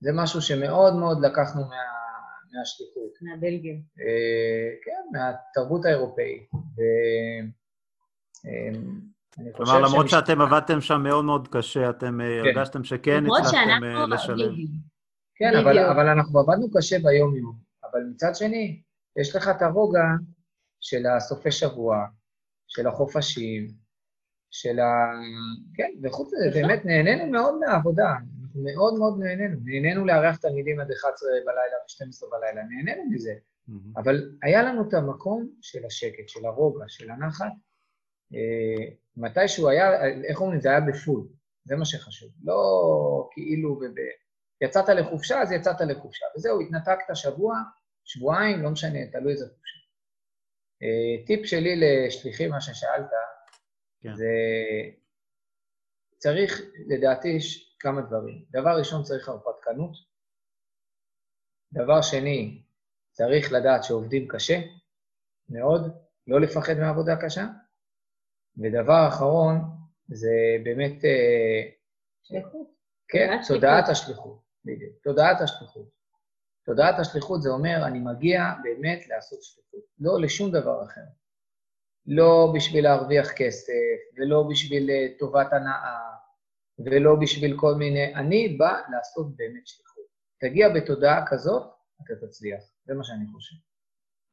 זה 0.00 0.10
משהו 0.14 0.42
שמאוד 0.42 0.94
מאוד 0.94 1.24
לקחנו 1.24 1.60
מה, 1.60 1.76
מהשליחות. 2.52 3.04
מהבלגים. 3.24 3.82
אה, 4.00 4.70
כן, 4.84 5.02
מהתרבות 5.12 5.84
האירופאית. 5.84 6.50
ו... 6.54 6.80
אמ, 8.44 9.13
כלומר, 9.56 9.80
למרות 9.80 10.08
שאתם 10.08 10.40
עבדתם 10.40 10.80
שם 10.80 11.02
מאוד 11.02 11.24
מאוד 11.24 11.48
קשה, 11.48 11.90
אתם 11.90 12.20
אה, 12.20 12.26
כן. 12.26 12.48
הרגשתם 12.48 12.84
שכן 12.84 13.24
הצלחתם 13.26 13.84
אה, 13.84 14.06
לשלם. 14.06 14.54
כן, 15.34 15.56
אבל, 15.62 15.78
אבל 15.78 16.08
אנחנו 16.08 16.40
עבדנו 16.40 16.66
קשה 16.74 16.96
ביום-יום. 16.98 17.56
אבל 17.84 18.00
מצד 18.10 18.34
שני, 18.34 18.82
יש 19.16 19.36
לך 19.36 19.48
את 19.48 19.62
הרוגע 19.62 20.04
של 20.80 21.06
הסופי 21.06 21.50
שבוע, 21.50 22.06
של 22.68 22.86
החופשים, 22.86 23.68
של 24.50 24.80
ה... 24.80 24.92
כן, 25.74 25.90
וחוץ 26.02 26.30
מזה, 26.34 26.60
באמת 26.60 26.84
נהנינו 26.84 27.26
מאוד 27.26 27.54
מהעבודה. 27.60 28.10
אנחנו 28.42 28.62
מאוד 28.62 28.98
מאוד 28.98 29.18
נהנינו. 29.18 29.56
נהנינו 29.64 30.04
לארח 30.06 30.36
תלמידים 30.36 30.80
עד 30.80 30.90
11 30.90 31.28
בלילה 31.46 31.76
ו-12 31.82 32.30
בלילה, 32.30 32.62
נהנינו 32.68 33.10
מזה. 33.10 33.32
Mm-hmm. 33.32 34.00
אבל 34.00 34.30
היה 34.42 34.62
לנו 34.62 34.88
את 34.88 34.94
המקום 34.94 35.48
של 35.60 35.86
השקט, 35.86 36.28
של 36.28 36.46
הרוגע, 36.46 36.84
של 36.88 37.10
הנחת, 37.10 37.52
מתי 39.16 39.48
שהוא 39.48 39.68
היה, 39.68 40.06
איך 40.28 40.40
אומרים, 40.40 40.60
זה 40.60 40.68
היה 40.68 40.80
בפול, 40.80 41.28
זה 41.64 41.76
מה 41.76 41.84
שחשוב. 41.84 42.30
לא 42.44 43.28
כאילו, 43.32 43.70
וב... 43.70 43.94
יצאת 44.60 44.88
לחופשה, 44.88 45.42
אז 45.42 45.52
יצאת 45.52 45.80
לחופשה. 45.80 46.26
וזהו, 46.36 46.60
התנתקת 46.60 47.16
שבוע, 47.16 47.54
שבועיים, 48.04 48.62
לא 48.62 48.70
משנה, 48.70 48.98
תלוי 49.12 49.32
איזה 49.32 49.44
חופשה. 49.44 49.78
אה, 50.82 51.26
טיפ 51.26 51.46
שלי 51.46 51.76
לשליחים, 51.76 52.50
מה 52.50 52.60
ששאלת, 52.60 53.10
כן. 54.02 54.14
זה 54.14 54.28
צריך, 56.18 56.60
לדעתי, 56.86 57.28
יש 57.28 57.76
כמה 57.78 58.00
דברים. 58.00 58.44
דבר 58.50 58.78
ראשון, 58.78 59.02
צריך 59.02 59.28
הרפתקנות. 59.28 59.92
דבר 61.72 62.02
שני, 62.02 62.62
צריך 63.10 63.52
לדעת 63.52 63.84
שעובדים 63.84 64.28
קשה, 64.28 64.60
מאוד, 65.48 65.80
לא 66.26 66.40
לפחד 66.40 66.74
מעבודה 66.74 67.16
קשה. 67.20 67.46
ודבר 68.58 69.08
אחרון, 69.08 69.60
זה 70.08 70.56
באמת... 70.64 71.04
אה, 71.04 71.70
שליחות. 72.22 72.66
כן, 73.08 73.40
תודעת 73.48 73.88
השליחות, 73.88 74.40
בדיוק. 74.64 74.92
תודעת 75.02 75.40
השליחות. 75.40 75.88
תודעת 76.64 76.98
השליחות 76.98 77.42
זה 77.42 77.50
אומר, 77.50 77.86
אני 77.86 77.98
מגיע 77.98 78.42
באמת 78.62 79.08
לעשות 79.08 79.42
שליחות, 79.42 79.80
לא 79.98 80.20
לשום 80.20 80.50
דבר 80.50 80.84
אחר. 80.84 81.00
לא 82.06 82.52
בשביל 82.54 82.84
להרוויח 82.84 83.32
כסף, 83.36 83.72
ולא 84.16 84.44
בשביל 84.50 84.90
אה, 84.90 85.06
טובת 85.18 85.52
הנאה, 85.52 86.14
ולא 86.78 87.16
בשביל 87.20 87.56
כל 87.56 87.74
מיני... 87.74 88.14
אני 88.14 88.48
בא 88.48 88.80
לעשות 88.92 89.36
באמת 89.36 89.66
שליחות. 89.66 90.04
תגיע 90.40 90.68
בתודעה 90.68 91.24
כזאת, 91.26 91.62
אתה 92.04 92.26
תצליח. 92.26 92.60
זה 92.84 92.94
מה 92.94 93.04
שאני 93.04 93.26
חושב. 93.32 93.56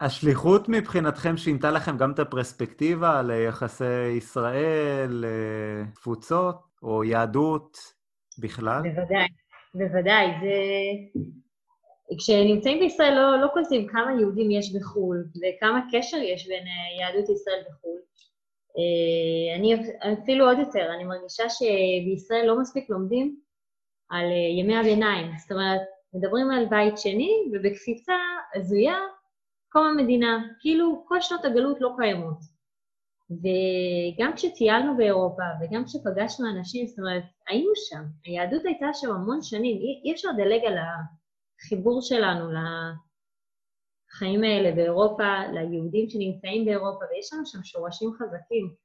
השליחות 0.01 0.69
מבחינתכם 0.69 1.37
שינתה 1.37 1.71
לכם 1.71 1.97
גם 1.97 2.11
את 2.11 2.19
הפרספקטיבה 2.19 3.21
ליחסי 3.21 4.07
ישראל, 4.17 5.25
תפוצות 5.95 6.55
או 6.83 7.03
יהדות 7.03 7.77
בכלל? 8.39 8.81
בוודאי, 8.81 9.27
בוודאי. 9.73 10.27
זה... 10.41 10.53
כשנמצאים 12.17 12.79
בישראל 12.79 13.13
לא, 13.13 13.41
לא 13.41 13.47
קולטים 13.53 13.87
כמה 13.87 14.11
יהודים 14.19 14.51
יש 14.51 14.75
בחו"ל 14.75 15.25
וכמה 15.35 15.81
קשר 15.91 16.17
יש 16.17 16.47
בין 16.47 16.63
אה, 16.67 17.01
יהדות 17.01 17.29
ישראל 17.29 17.61
בחו"ל. 17.69 17.99
אה, 18.77 19.55
אני 19.55 19.75
אפילו 20.13 20.45
עוד 20.45 20.59
יותר, 20.59 20.89
אני 20.95 21.03
מרגישה 21.03 21.43
שבישראל 21.49 22.45
לא 22.45 22.59
מספיק 22.59 22.89
לומדים 22.89 23.35
על 24.09 24.25
אה, 24.25 24.59
ימי 24.59 24.77
הביניים. 24.77 25.31
זאת 25.37 25.51
אומרת, 25.51 25.81
מדברים 26.13 26.51
על 26.51 26.65
בית 26.65 26.97
שני, 26.97 27.31
ובקפיצה 27.53 28.13
הזויה, 28.55 28.97
קום 29.71 29.85
המדינה. 29.87 30.43
כאילו 30.59 31.05
כל 31.07 31.21
שנות 31.21 31.45
הגלות 31.45 31.81
לא 31.81 31.89
קיימות. 31.97 32.37
וגם 33.31 34.33
כשטיילנו 34.35 34.97
באירופה, 34.97 35.43
וגם 35.61 35.85
כשפגשנו 35.85 36.49
אנשים, 36.49 36.87
זאת 36.87 36.99
אומרת, 36.99 37.23
היינו 37.47 37.71
שם. 37.75 38.03
היהדות 38.25 38.65
הייתה 38.65 38.85
שם 38.93 39.11
המון 39.11 39.41
שנים, 39.41 39.77
אי, 40.05 40.13
אפשר 40.13 40.29
לדלג 40.29 40.65
על 40.65 40.77
החיבור 40.77 42.01
שלנו 42.01 42.45
לחיים 42.51 44.43
האלה 44.43 44.75
באירופה, 44.75 45.47
ליהודים 45.53 46.09
שנמצאים 46.09 46.65
באירופה, 46.65 47.05
ויש 47.11 47.33
לנו 47.33 47.45
שם 47.45 47.63
שורשים 47.63 48.09
חזקים. 48.13 48.75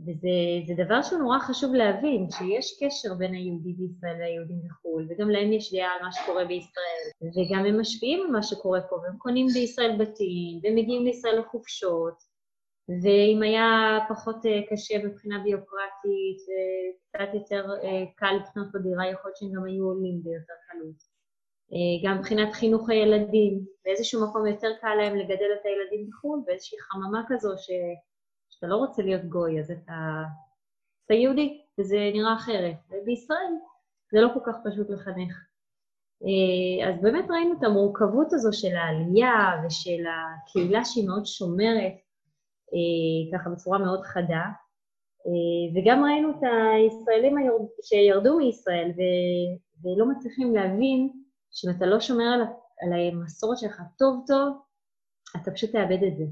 וזה 0.00 0.84
דבר 0.84 1.02
שהוא 1.02 1.18
נורא 1.18 1.38
חשוב 1.38 1.74
להבין, 1.74 2.26
שיש 2.30 2.78
קשר 2.82 3.14
בין 3.14 3.34
היהודי 3.34 3.72
בישראל 3.72 4.16
והיהודים 4.20 4.60
בחו"ל, 4.64 5.06
וגם 5.10 5.30
להם 5.30 5.52
יש 5.52 5.74
דעה 5.74 5.92
על 5.94 6.02
מה 6.02 6.12
שקורה 6.12 6.44
בישראל, 6.44 7.04
וגם 7.22 7.64
הם 7.64 7.80
משפיעים 7.80 8.20
על 8.26 8.30
מה 8.30 8.42
שקורה 8.42 8.80
פה, 8.80 8.96
והם 8.96 9.16
קונים 9.18 9.46
בישראל 9.54 9.96
בתים, 9.98 10.60
והם 10.62 10.74
מגיעים 10.74 11.04
לישראל 11.04 11.38
לחופשות, 11.38 12.14
ואם 12.88 13.42
היה 13.42 13.98
פחות 14.08 14.46
אה, 14.46 14.60
קשה 14.70 14.98
מבחינה 15.04 15.38
ביוקרטית, 15.44 16.38
וקצת 16.46 17.34
יותר 17.34 17.66
אה, 17.82 18.04
קל 18.16 18.32
לקנות 18.40 18.66
פה 18.72 18.78
דירה, 18.78 19.10
יכול 19.10 19.28
להיות 19.28 19.36
שהם 19.36 19.52
גם 19.52 19.64
היו 19.64 19.84
עולים 19.84 20.22
ביותר 20.24 20.54
קלות. 20.68 21.00
אה, 21.72 21.96
גם 22.04 22.18
מבחינת 22.18 22.52
חינוך 22.52 22.90
הילדים, 22.90 23.60
באיזשהו 23.84 24.28
מקום 24.28 24.46
יותר 24.46 24.72
קל 24.80 24.94
להם 24.94 25.16
לגדל 25.16 25.50
את 25.60 25.64
הילדים 25.66 26.08
בחו"ל, 26.10 26.42
באיזושהי 26.46 26.78
חממה 26.80 27.22
כזו 27.28 27.50
ש... 27.56 27.70
שאתה 28.64 28.72
לא 28.72 28.76
רוצה 28.76 29.02
להיות 29.02 29.24
גוי, 29.24 29.60
אז 29.60 29.70
אתה, 29.70 30.22
אתה 31.06 31.14
יהודי, 31.14 31.62
וזה 31.80 31.96
נראה 32.14 32.34
אחרת. 32.34 32.76
ובישראל 32.90 33.52
זה 34.12 34.20
לא 34.20 34.28
כל 34.34 34.40
כך 34.46 34.56
פשוט 34.64 34.90
לחנך. 34.90 35.34
אה, 36.24 36.88
אז 36.88 37.02
באמת 37.02 37.30
ראינו 37.30 37.54
את 37.58 37.62
המורכבות 37.62 38.32
הזו 38.32 38.52
של 38.52 38.76
העלייה 38.76 39.62
ושל 39.66 40.04
הקהילה 40.06 40.84
שהיא 40.84 41.08
מאוד 41.08 41.26
שומרת, 41.26 41.92
אה, 42.74 43.38
ככה 43.38 43.50
בצורה 43.50 43.78
מאוד 43.78 44.00
חדה, 44.02 44.44
אה, 45.26 45.64
וגם 45.74 46.04
ראינו 46.04 46.30
את 46.30 46.42
הישראלים 46.42 47.34
שירדו 47.82 48.36
מישראל 48.36 48.90
ולא 49.82 50.06
מצליחים 50.06 50.54
להבין 50.54 51.10
שאם 51.50 51.70
אתה 51.76 51.86
לא 51.86 52.00
שומר 52.00 52.24
על, 52.24 52.40
על 52.80 52.92
המסורת 52.92 53.58
שלך 53.58 53.82
טוב 53.98 54.24
טוב, 54.26 54.58
אתה 55.36 55.50
פשוט 55.50 55.70
תאבד 55.70 56.02
את 56.02 56.16
זה. 56.16 56.24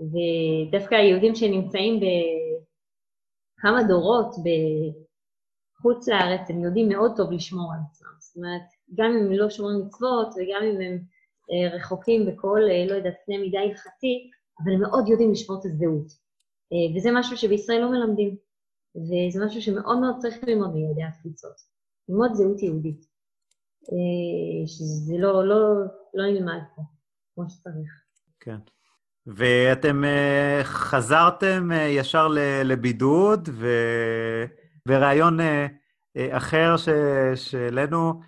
ודווקא 0.00 0.94
היהודים 0.94 1.34
שנמצאים 1.34 2.00
בכמה 2.00 3.82
דורות 3.88 4.34
בחוץ 4.36 6.08
לארץ, 6.08 6.50
הם 6.50 6.64
יודעים 6.64 6.88
מאוד 6.88 7.12
טוב 7.16 7.32
לשמור 7.32 7.72
על 7.72 7.78
עצמם. 7.90 8.08
זאת 8.20 8.36
אומרת, 8.36 8.62
גם 8.94 9.10
אם 9.10 9.26
הם 9.26 9.32
לא 9.32 9.50
שומרים 9.50 9.86
מצוות 9.86 10.28
וגם 10.28 10.62
אם 10.62 10.80
הם 10.80 10.98
אה, 11.50 11.76
רחוקים 11.76 12.26
בכל, 12.26 12.60
אה, 12.70 12.86
לא 12.86 12.94
יודעת, 12.94 13.14
קנה 13.26 13.38
מידה 13.38 13.60
הלכתי, 13.60 14.30
אבל 14.62 14.72
הם 14.72 14.80
מאוד 14.80 15.08
יודעים 15.08 15.32
לשמור 15.32 15.58
את 15.60 15.64
הזהות. 15.64 16.06
אה, 16.72 16.96
וזה 16.96 17.10
משהו 17.14 17.36
שבישראל 17.36 17.80
לא 17.80 17.90
מלמדים, 17.90 18.36
וזה 18.96 19.44
משהו 19.44 19.62
שמאוד 19.62 19.98
מאוד 20.00 20.14
צריך 20.18 20.44
ללמוד 20.46 20.74
מיהודי 20.74 21.02
התפוצות. 21.02 21.56
ללמוד 22.08 22.30
זהות 22.34 22.62
יהודית, 22.62 23.00
שזה 24.66 25.14
לא, 25.18 25.48
לא, 25.48 25.56
לא 26.14 26.26
נלמד 26.26 26.60
פה 26.76 26.82
כמו 27.34 27.50
שצריך. 27.50 28.04
כן. 28.40 28.58
ואתם 29.36 30.04
uh, 30.04 30.64
חזרתם 30.64 31.70
uh, 31.70 31.74
ישר 31.74 32.28
לבידוד, 32.64 33.48
ו... 33.52 33.68
וראיון 34.86 35.40
uh, 35.40 35.42
אחר 36.30 36.74
שהעלינו, 37.34 38.20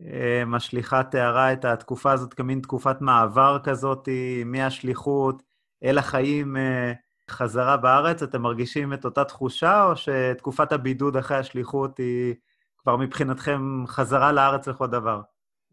משליכה 0.47 1.03
תיארה 1.03 1.53
את 1.53 1.65
התקופה 1.65 2.13
הזאת 2.13 2.35
כמין 2.35 2.61
תקופת 2.61 3.01
מעבר 3.01 3.59
כזאת 3.65 4.09
מהשליחות 4.45 5.43
אל 5.85 5.99
החיים 5.99 6.57
חזרה 7.31 7.77
בארץ. 7.77 8.23
אתם 8.23 8.43
מרגישים 8.43 8.93
את 8.93 9.05
אותה 9.05 9.25
תחושה, 9.25 9.85
או 9.85 9.97
שתקופת 9.97 10.73
הבידוד 10.73 11.17
אחרי 11.17 11.37
השליחות 11.37 11.99
היא 11.99 12.35
כבר 12.79 12.97
מבחינתכם 12.97 13.85
חזרה 13.87 14.33
לארץ 14.33 14.69
לכל 14.69 14.87
דבר? 14.87 15.21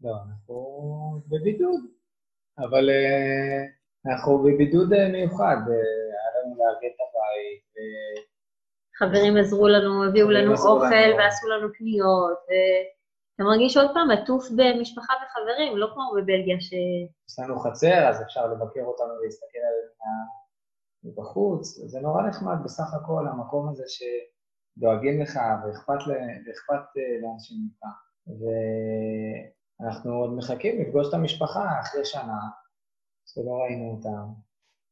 לא, 0.02 0.10
אנחנו 0.10 1.22
בבידוד, 1.28 1.80
אבל... 2.58 2.88
Uh... 2.88 3.77
אנחנו 4.08 4.38
בבידוד 4.38 4.92
אה, 4.92 5.08
מיוחד, 5.08 5.56
אה, 5.70 5.74
היה 6.18 6.30
לנו 6.44 6.56
לארגן 6.58 6.92
את 6.94 7.00
הבית. 7.06 7.68
חברים 8.98 9.36
עזרו 9.36 9.68
לנו, 9.68 10.04
הביאו 10.04 10.30
לנו 10.30 10.52
אוכל 10.52 11.10
ועשו 11.18 11.48
לנו 11.48 11.68
קניות, 11.72 12.38
ואתה 12.48 13.42
מרגיש 13.50 13.76
עוד 13.76 13.90
פעם 13.94 14.10
עטוף 14.10 14.44
במשפחה 14.56 15.12
וחברים, 15.22 15.76
לא 15.76 15.86
כמו 15.94 16.02
בבלגיה 16.16 16.60
ש... 16.60 16.72
יש 17.28 17.38
לנו 17.38 17.58
חצר, 17.58 18.08
אז 18.08 18.22
אפשר 18.22 18.46
לבקר 18.46 18.84
אותנו 18.84 19.12
ולהסתכל 19.20 19.58
עליהם 19.58 19.88
מבחוץ, 21.04 21.78
זה 21.86 22.00
נורא 22.00 22.22
נחמד 22.22 22.56
בסך 22.64 22.94
הכל, 22.94 23.26
המקום 23.28 23.68
הזה 23.68 23.84
שדואגים 23.88 25.22
לך 25.22 25.38
ואכפת 25.64 26.10
אה, 26.10 27.20
לאנשים 27.22 27.56
ממך. 27.62 27.82
ואנחנו 29.80 30.14
עוד 30.14 30.32
מחכים 30.32 30.82
לפגוש 30.82 31.08
את 31.08 31.14
המשפחה 31.14 31.80
אחרי 31.80 32.04
שנה, 32.04 32.38
שלא 33.34 33.52
ראינו 33.62 33.90
אותם. 33.96 34.26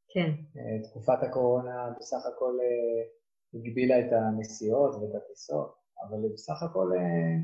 כן. 0.09 0.31
אה, 0.57 0.89
תקופת 0.89 1.23
הקורונה 1.23 1.91
בסך 1.99 2.27
הכל 2.35 2.59
אה, 2.63 3.03
הגבילה 3.55 4.01
את 4.01 4.13
הנסיעות 4.13 4.95
ואת 4.95 5.23
הטיסות, 5.23 5.75
אבל 6.03 6.19
בסך 6.35 6.63
הכל 6.63 6.91
אה, 6.97 7.37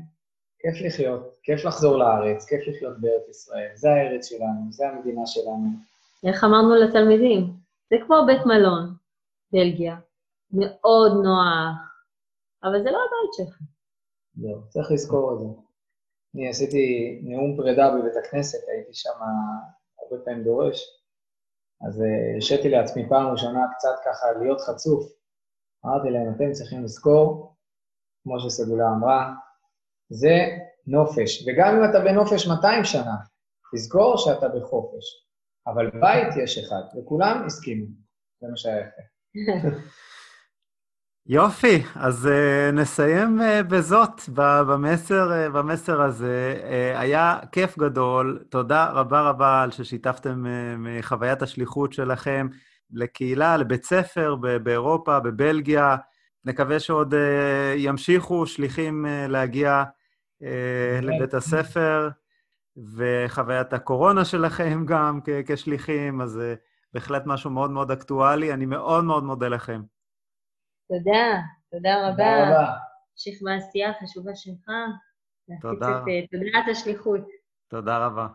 כיף 0.59 0.85
לחיות, 0.85 1.35
כיף 1.43 1.65
לחזור 1.65 1.97
לארץ, 1.97 2.45
כיף 2.45 2.61
לחיות 2.67 3.01
בארץ 3.01 3.29
ישראל. 3.29 3.71
זה 3.75 3.89
הארץ 3.89 4.29
שלנו, 4.29 4.71
זה 4.71 4.87
המדינה 4.87 5.21
שלנו. 5.25 5.69
איך 6.27 6.43
אמרנו 6.43 6.75
לתלמידים? 6.75 7.53
זה 7.89 7.95
כמו 8.05 8.15
בית 8.27 8.45
מלון, 8.45 8.93
בלגיה. 9.51 9.95
מאוד 10.53 11.11
נוח, 11.23 11.75
אבל 12.63 12.83
זה 12.83 12.91
לא 12.91 12.97
הבית 12.97 13.33
שלך. 13.33 13.59
לא, 14.37 14.57
צריך 14.69 14.91
לזכור 14.91 15.33
את 15.33 15.39
זה. 15.39 15.45
אני 16.35 16.49
עשיתי 16.49 17.19
נאום 17.23 17.57
פרידה 17.57 17.95
בבית 17.95 18.13
הכנסת, 18.25 18.67
הייתי 18.67 18.93
שם 18.93 19.19
הרבה 20.11 20.25
פעמים 20.25 20.43
דורש. 20.43 20.79
אז 21.87 22.01
אה, 22.01 22.33
הרשיתי 22.35 22.69
לעצמי 22.69 23.09
פעם 23.09 23.31
ראשונה 23.31 23.59
קצת 23.77 23.95
ככה 24.05 24.31
להיות 24.41 24.61
חצוף. 24.61 25.11
אמרתי 25.85 26.09
להם, 26.09 26.33
אתם 26.35 26.51
צריכים 26.51 26.83
לזכור, 26.83 27.55
כמו 28.23 28.39
שסגולה 28.39 28.85
אמרה, 28.97 29.33
זה 30.09 30.35
נופש. 30.87 31.47
וגם 31.47 31.75
אם 31.75 31.89
אתה 31.89 31.99
בנופש 31.99 32.47
200 32.47 32.83
שנה, 32.83 33.15
תזכור 33.75 34.17
שאתה 34.17 34.47
בחופש. 34.47 35.05
אבל 35.67 35.91
בית 36.01 36.33
יש 36.43 36.57
אחד, 36.57 36.97
וכולם 36.97 37.43
הסכימו. 37.45 37.85
זה 38.41 38.47
מה 38.47 38.57
שהיה 38.57 38.79
יפה. 38.79 39.01
יופי, 41.27 41.83
אז 41.95 42.25
uh, 42.25 42.71
נסיים 42.75 43.39
uh, 43.39 43.63
בזאת, 43.63 44.21
במסר, 44.33 45.31
uh, 45.31 45.49
במסר 45.49 46.01
הזה. 46.01 46.55
Uh, 46.61 46.99
היה 46.99 47.39
כיף 47.51 47.77
גדול, 47.77 48.43
תודה 48.49 48.89
רבה 48.89 49.21
רבה 49.21 49.61
על 49.61 49.71
ששיתפתם 49.71 50.45
uh, 50.45 50.77
מחוויית 50.77 51.41
השליחות 51.41 51.93
שלכם 51.93 52.47
לקהילה, 52.91 53.57
לבית 53.57 53.83
ספר 53.83 54.35
באירופה, 54.63 55.19
בבלגיה. 55.19 55.95
נקווה 56.45 56.79
שעוד 56.79 57.13
uh, 57.13 57.17
ימשיכו 57.75 58.47
שליחים 58.47 59.05
uh, 59.05 59.31
להגיע 59.31 59.83
uh, 60.41 60.45
לבית 61.01 61.33
הספר, 61.33 62.09
וחוויית 62.95 63.73
הקורונה 63.73 64.25
שלכם 64.25 64.85
גם 64.87 65.19
כשליחים, 65.45 66.21
אז 66.21 66.37
uh, 66.37 66.57
בהחלט 66.93 67.23
משהו 67.25 67.49
מאוד 67.49 67.71
מאוד 67.71 67.91
אקטואלי. 67.91 68.53
אני 68.53 68.65
מאוד 68.65 69.03
מאוד 69.03 69.23
מודה 69.23 69.47
לכם. 69.47 69.92
תודה, 70.87 71.39
תודה 71.71 72.07
רבה. 72.07 72.11
תודה 72.11 72.43
רבה. 72.43 72.73
תמשיך 73.11 73.39
בעשייה 73.41 73.89
החשובה 73.89 74.35
שלך. 74.35 74.69
תודה. 75.61 75.87
את 75.87 76.07
אה, 76.07 76.27
תודעת 76.31 76.65
השליחות. 76.71 77.21
תודה 77.67 78.05
רבה. 78.05 78.27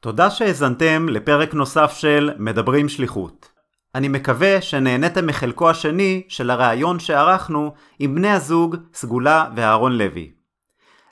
תודה 0.00 0.30
שהאזנתם 0.30 1.08
לפרק 1.08 1.54
נוסף 1.54 1.92
של 1.94 2.30
מדברים 2.38 2.88
שליחות. 2.88 3.50
אני 3.94 4.08
מקווה 4.08 4.62
שנהניתם 4.62 5.26
מחלקו 5.26 5.70
השני 5.70 6.22
של 6.28 6.50
הראיון 6.50 6.98
שערכנו 6.98 7.74
עם 7.98 8.14
בני 8.14 8.30
הזוג 8.30 8.76
סגולה 8.94 9.50
ואהרון 9.56 9.92
לוי. 9.92 10.34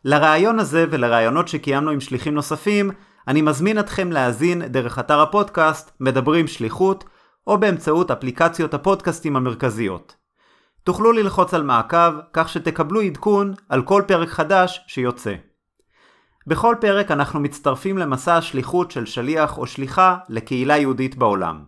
לראיון 0.05 0.59
הזה 0.59 0.85
ולראיונות 0.91 1.49
שקיימנו 1.49 1.91
עם 1.91 2.01
שליחים 2.01 2.35
נוספים, 2.35 2.91
אני 3.29 3.43
מזמין 3.43 3.79
אתכם 3.79 4.13
להאזין 4.13 4.63
דרך 4.63 4.99
אתר 4.99 5.21
הפודקאסט 5.21 5.91
מדברים 6.01 6.47
שליחות, 6.47 7.05
או 7.47 7.59
באמצעות 7.59 8.11
אפליקציות 8.11 8.75
הפודקאסטים 8.75 9.37
המרכזיות. 9.37 10.17
תוכלו 10.85 11.13
ללחוץ 11.13 11.55
על 11.55 11.63
מעקב 11.63 12.13
כך 12.33 12.49
שתקבלו 12.49 13.01
עדכון 13.01 13.55
על 13.69 13.83
כל 13.83 14.03
פרק 14.07 14.29
חדש 14.29 14.85
שיוצא. 14.87 15.35
בכל 16.47 16.77
פרק 16.81 17.11
אנחנו 17.11 17.41
מצטרפים 17.41 17.99
למסע 17.99 18.37
השליחות 18.37 18.91
של 18.91 19.07
שליח 19.07 19.59
או 19.59 19.67
שליחה 19.67 20.17
לקהילה 20.29 20.79
יהודית 20.79 21.17
בעולם. 21.17 21.65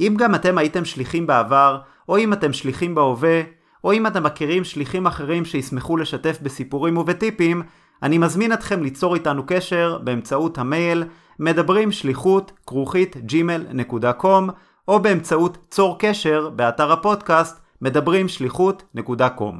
אם 0.00 0.14
גם 0.18 0.34
אתם 0.34 0.58
הייתם 0.58 0.84
שליחים 0.84 1.26
בעבר, 1.26 1.80
או 2.08 2.18
אם 2.18 2.32
אתם 2.32 2.52
שליחים 2.52 2.94
בהווה, 2.94 3.42
או 3.84 3.92
אם 3.92 4.06
אתם 4.06 4.22
מכירים 4.22 4.64
שליחים 4.64 5.06
אחרים 5.06 5.44
שישמחו 5.44 5.96
לשתף 5.96 6.38
בסיפורים 6.42 6.96
ובטיפים, 6.96 7.62
אני 8.02 8.18
מזמין 8.18 8.52
אתכם 8.52 8.82
ליצור 8.82 9.14
איתנו 9.14 9.42
קשר 9.46 9.98
באמצעות 10.04 10.58
המייל 10.58 11.04
מדברים 11.38 11.92
שליחות 11.92 12.52
כרוכית 12.66 13.16
gmail.com 13.16 14.50
או 14.88 15.00
באמצעות 15.00 15.58
צור 15.70 15.96
קשר 15.98 16.50
באתר 16.56 16.92
הפודקאסט 16.92 17.60
מדברים 17.82 18.26
שליחות.com. 18.28 19.54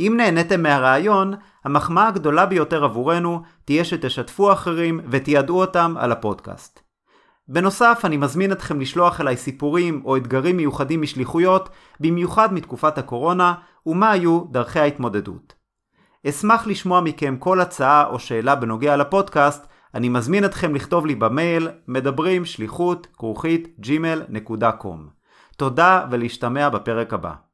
אם 0.00 0.14
נהניתם 0.16 0.62
מהרעיון, 0.62 1.34
המחמאה 1.64 2.08
הגדולה 2.08 2.46
ביותר 2.46 2.84
עבורנו 2.84 3.42
תהיה 3.64 3.84
שתשתפו 3.84 4.52
אחרים 4.52 5.00
ותיעדו 5.10 5.60
אותם 5.60 5.94
על 5.98 6.12
הפודקאסט. 6.12 6.80
בנוסף, 7.48 8.00
אני 8.04 8.16
מזמין 8.16 8.52
אתכם 8.52 8.80
לשלוח 8.80 9.20
אליי 9.20 9.36
סיפורים 9.36 10.02
או 10.04 10.16
אתגרים 10.16 10.56
מיוחדים 10.56 11.02
משליחויות, 11.02 11.68
במיוחד 12.00 12.54
מתקופת 12.54 12.98
הקורונה, 12.98 13.54
ומה 13.86 14.10
היו 14.10 14.44
דרכי 14.50 14.80
ההתמודדות. 14.80 15.54
אשמח 16.28 16.66
לשמוע 16.66 17.00
מכם 17.00 17.36
כל 17.38 17.60
הצעה 17.60 18.06
או 18.06 18.18
שאלה 18.18 18.54
בנוגע 18.54 18.96
לפודקאסט, 18.96 19.66
אני 19.94 20.08
מזמין 20.08 20.44
אתכם 20.44 20.74
לכתוב 20.74 21.06
לי 21.06 21.14
במייל 21.14 21.68
מדברים 21.88 22.44
שליחות 22.44 23.06
כרוכית 23.12 23.76
gmail.com. 23.82 24.98
תודה 25.56 26.06
ולהשתמע 26.10 26.68
בפרק 26.68 27.12
הבא. 27.14 27.49